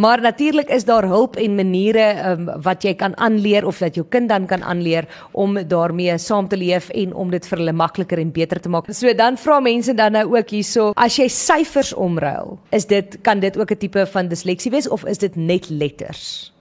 Maar 0.00 0.20
natuurlik 0.22 0.68
is 0.70 0.84
daar 0.86 1.02
hulp 1.04 1.34
en 1.36 1.54
maniere 1.54 2.04
um, 2.30 2.44
wat 2.62 2.84
jy 2.86 2.92
kan 2.94 3.16
aanleer 3.18 3.66
of 3.66 3.80
dat 3.82 3.96
jou 3.98 4.04
kind 4.08 4.28
dan 4.30 4.46
kan 4.46 4.62
aanleer 4.62 5.08
om 5.32 5.58
daarmee 5.58 6.14
saam 6.18 6.48
te 6.48 6.56
leef 6.56 6.88
en 6.94 7.12
om 7.14 7.30
dit 7.30 7.46
vir 7.46 7.58
hulle 7.58 7.74
makliker 7.74 8.22
en 8.22 8.30
beter 8.30 8.60
te 8.62 8.70
maak. 8.70 8.86
So 8.94 9.10
dan 9.18 9.36
vra 9.36 9.58
mense 9.60 9.94
dan 9.94 10.14
nou 10.14 10.28
ook 10.36 10.54
hierso, 10.54 10.92
as 10.94 11.18
jy 11.18 11.26
syfers 11.28 11.90
omruil, 11.92 12.54
is 12.70 12.86
dit 12.86 13.18
kan 13.26 13.42
dit 13.42 13.58
ook 13.58 13.72
'n 13.72 13.82
tipe 13.82 14.06
van 14.06 14.28
disleksie 14.28 14.70
wees 14.70 14.88
of 14.88 15.04
is 15.04 15.18
dit 15.18 15.36
net 15.36 15.68
letters? 15.68 16.52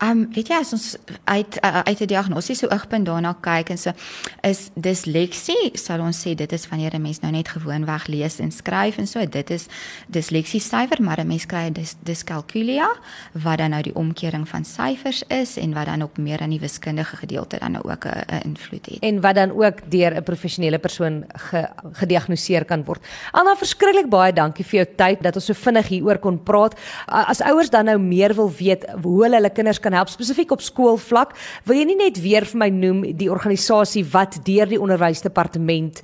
Ehm 0.00 0.10
um, 0.10 0.28
weet 0.32 0.48
jy 0.48 0.56
as 0.56 0.72
ons 0.72 0.84
uit 1.24 1.56
uh, 1.60 1.80
uit 1.84 2.00
'n 2.00 2.06
diagnosiese 2.06 2.70
oogpunt 2.70 3.06
daarna 3.06 3.34
kyk 3.40 3.68
en 3.68 3.78
so 3.78 3.92
is 4.40 4.70
disleksie 4.74 5.70
sal 5.76 6.00
ons 6.00 6.26
sê 6.26 6.34
dit 6.34 6.52
is 6.52 6.68
wanneer 6.68 6.94
'n 6.94 7.02
mens 7.02 7.20
nou 7.20 7.32
net 7.32 7.48
gewoonweg 7.48 8.06
lees 8.06 8.38
en 8.38 8.50
skryf 8.50 8.96
en 8.98 9.06
so 9.06 9.26
dit 9.26 9.50
is 9.50 9.66
disleksie 10.06 10.60
syfer 10.60 11.02
maar 11.02 11.20
'n 11.20 11.26
mens 11.26 11.46
kry 11.46 11.70
dis 11.72 11.96
diskalkulia 12.02 12.88
wat 13.32 13.58
dan 13.58 13.70
nou 13.70 13.82
die 13.82 13.94
omkering 13.94 14.48
van 14.48 14.64
syfers 14.64 15.22
is 15.28 15.56
en 15.56 15.74
wat 15.74 15.86
dan 15.86 16.02
ook 16.02 16.16
meer 16.16 16.40
aan 16.40 16.50
die 16.50 16.60
wiskundige 16.60 17.16
gedeelte 17.16 17.58
dan 17.58 17.72
nou 17.72 17.84
ook 17.84 18.04
'n 18.04 18.40
invloed 18.44 18.86
het. 18.86 18.98
En 19.00 19.20
wat 19.20 19.34
dan 19.34 19.50
ook 19.50 19.90
deur 19.90 20.14
'n 20.16 20.22
professionele 20.22 20.78
persoon 20.78 21.24
ge, 21.34 21.68
gediagnoseer 21.92 22.64
kan 22.64 22.84
word. 22.84 23.06
Anna 23.32 23.56
verskriklik 23.56 24.08
baie 24.08 24.32
dankie 24.32 24.64
vir 24.64 24.84
jou 24.84 24.94
tyd 24.96 25.22
dat 25.22 25.34
ons 25.34 25.44
so 25.44 25.52
vinnig 25.52 25.88
hieroor 25.88 26.18
kon 26.18 26.42
praat. 26.42 26.74
As 27.06 27.40
ouers 27.40 27.70
dan 27.70 27.84
nou 27.84 27.98
meer 27.98 28.34
wil 28.34 28.52
weet 28.52 28.84
hoe 29.02 29.22
hulle 29.22 29.36
hulle 29.36 29.50
kinders 29.50 29.80
kan 29.90 29.98
help 29.98 30.12
spesifiek 30.12 30.52
op 30.54 30.62
skoolvlak. 30.62 31.34
Wil 31.66 31.82
jy 31.82 31.88
nie 31.90 31.98
net 31.98 32.20
weer 32.22 32.46
vir 32.46 32.62
my 32.62 32.70
noem 32.74 33.02
die 33.18 33.30
organisasie 33.32 34.04
wat 34.14 34.40
deur 34.46 34.70
die 34.70 34.80
onderwysdepartement 34.80 36.02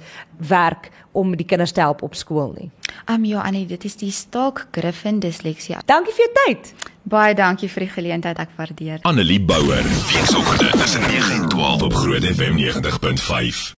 werk 0.51 0.90
om 1.16 1.37
die 1.38 1.46
kinders 1.49 1.72
te 1.72 1.85
help 1.85 2.03
op 2.03 2.18
skool 2.18 2.53
nie? 2.59 2.70
Um 3.11 3.25
ja, 3.29 3.44
Annie, 3.46 3.66
dit 3.66 3.85
is 3.85 3.96
die 4.01 4.11
Stalk 4.11 4.66
Griffin 4.75 5.20
Disleksia. 5.20 5.83
Dankie 5.87 6.14
vir 6.16 6.27
jou 6.27 6.35
tyd. 6.42 6.75
Baie 7.07 7.37
dankie 7.38 7.70
vir 7.70 7.87
die 7.87 7.92
geleentheid, 7.92 8.40
ek 8.42 8.57
waardeer. 8.59 8.99
Annelie 9.07 9.38
Bouwer, 9.38 9.87
weekoggend 10.11 10.75
tussen 10.81 11.07
9 11.07 11.33
en 11.38 11.49
12 11.55 11.88
op 11.90 11.99
Groot 12.03 12.31
FM 12.35 12.59
90.5. 12.59 13.75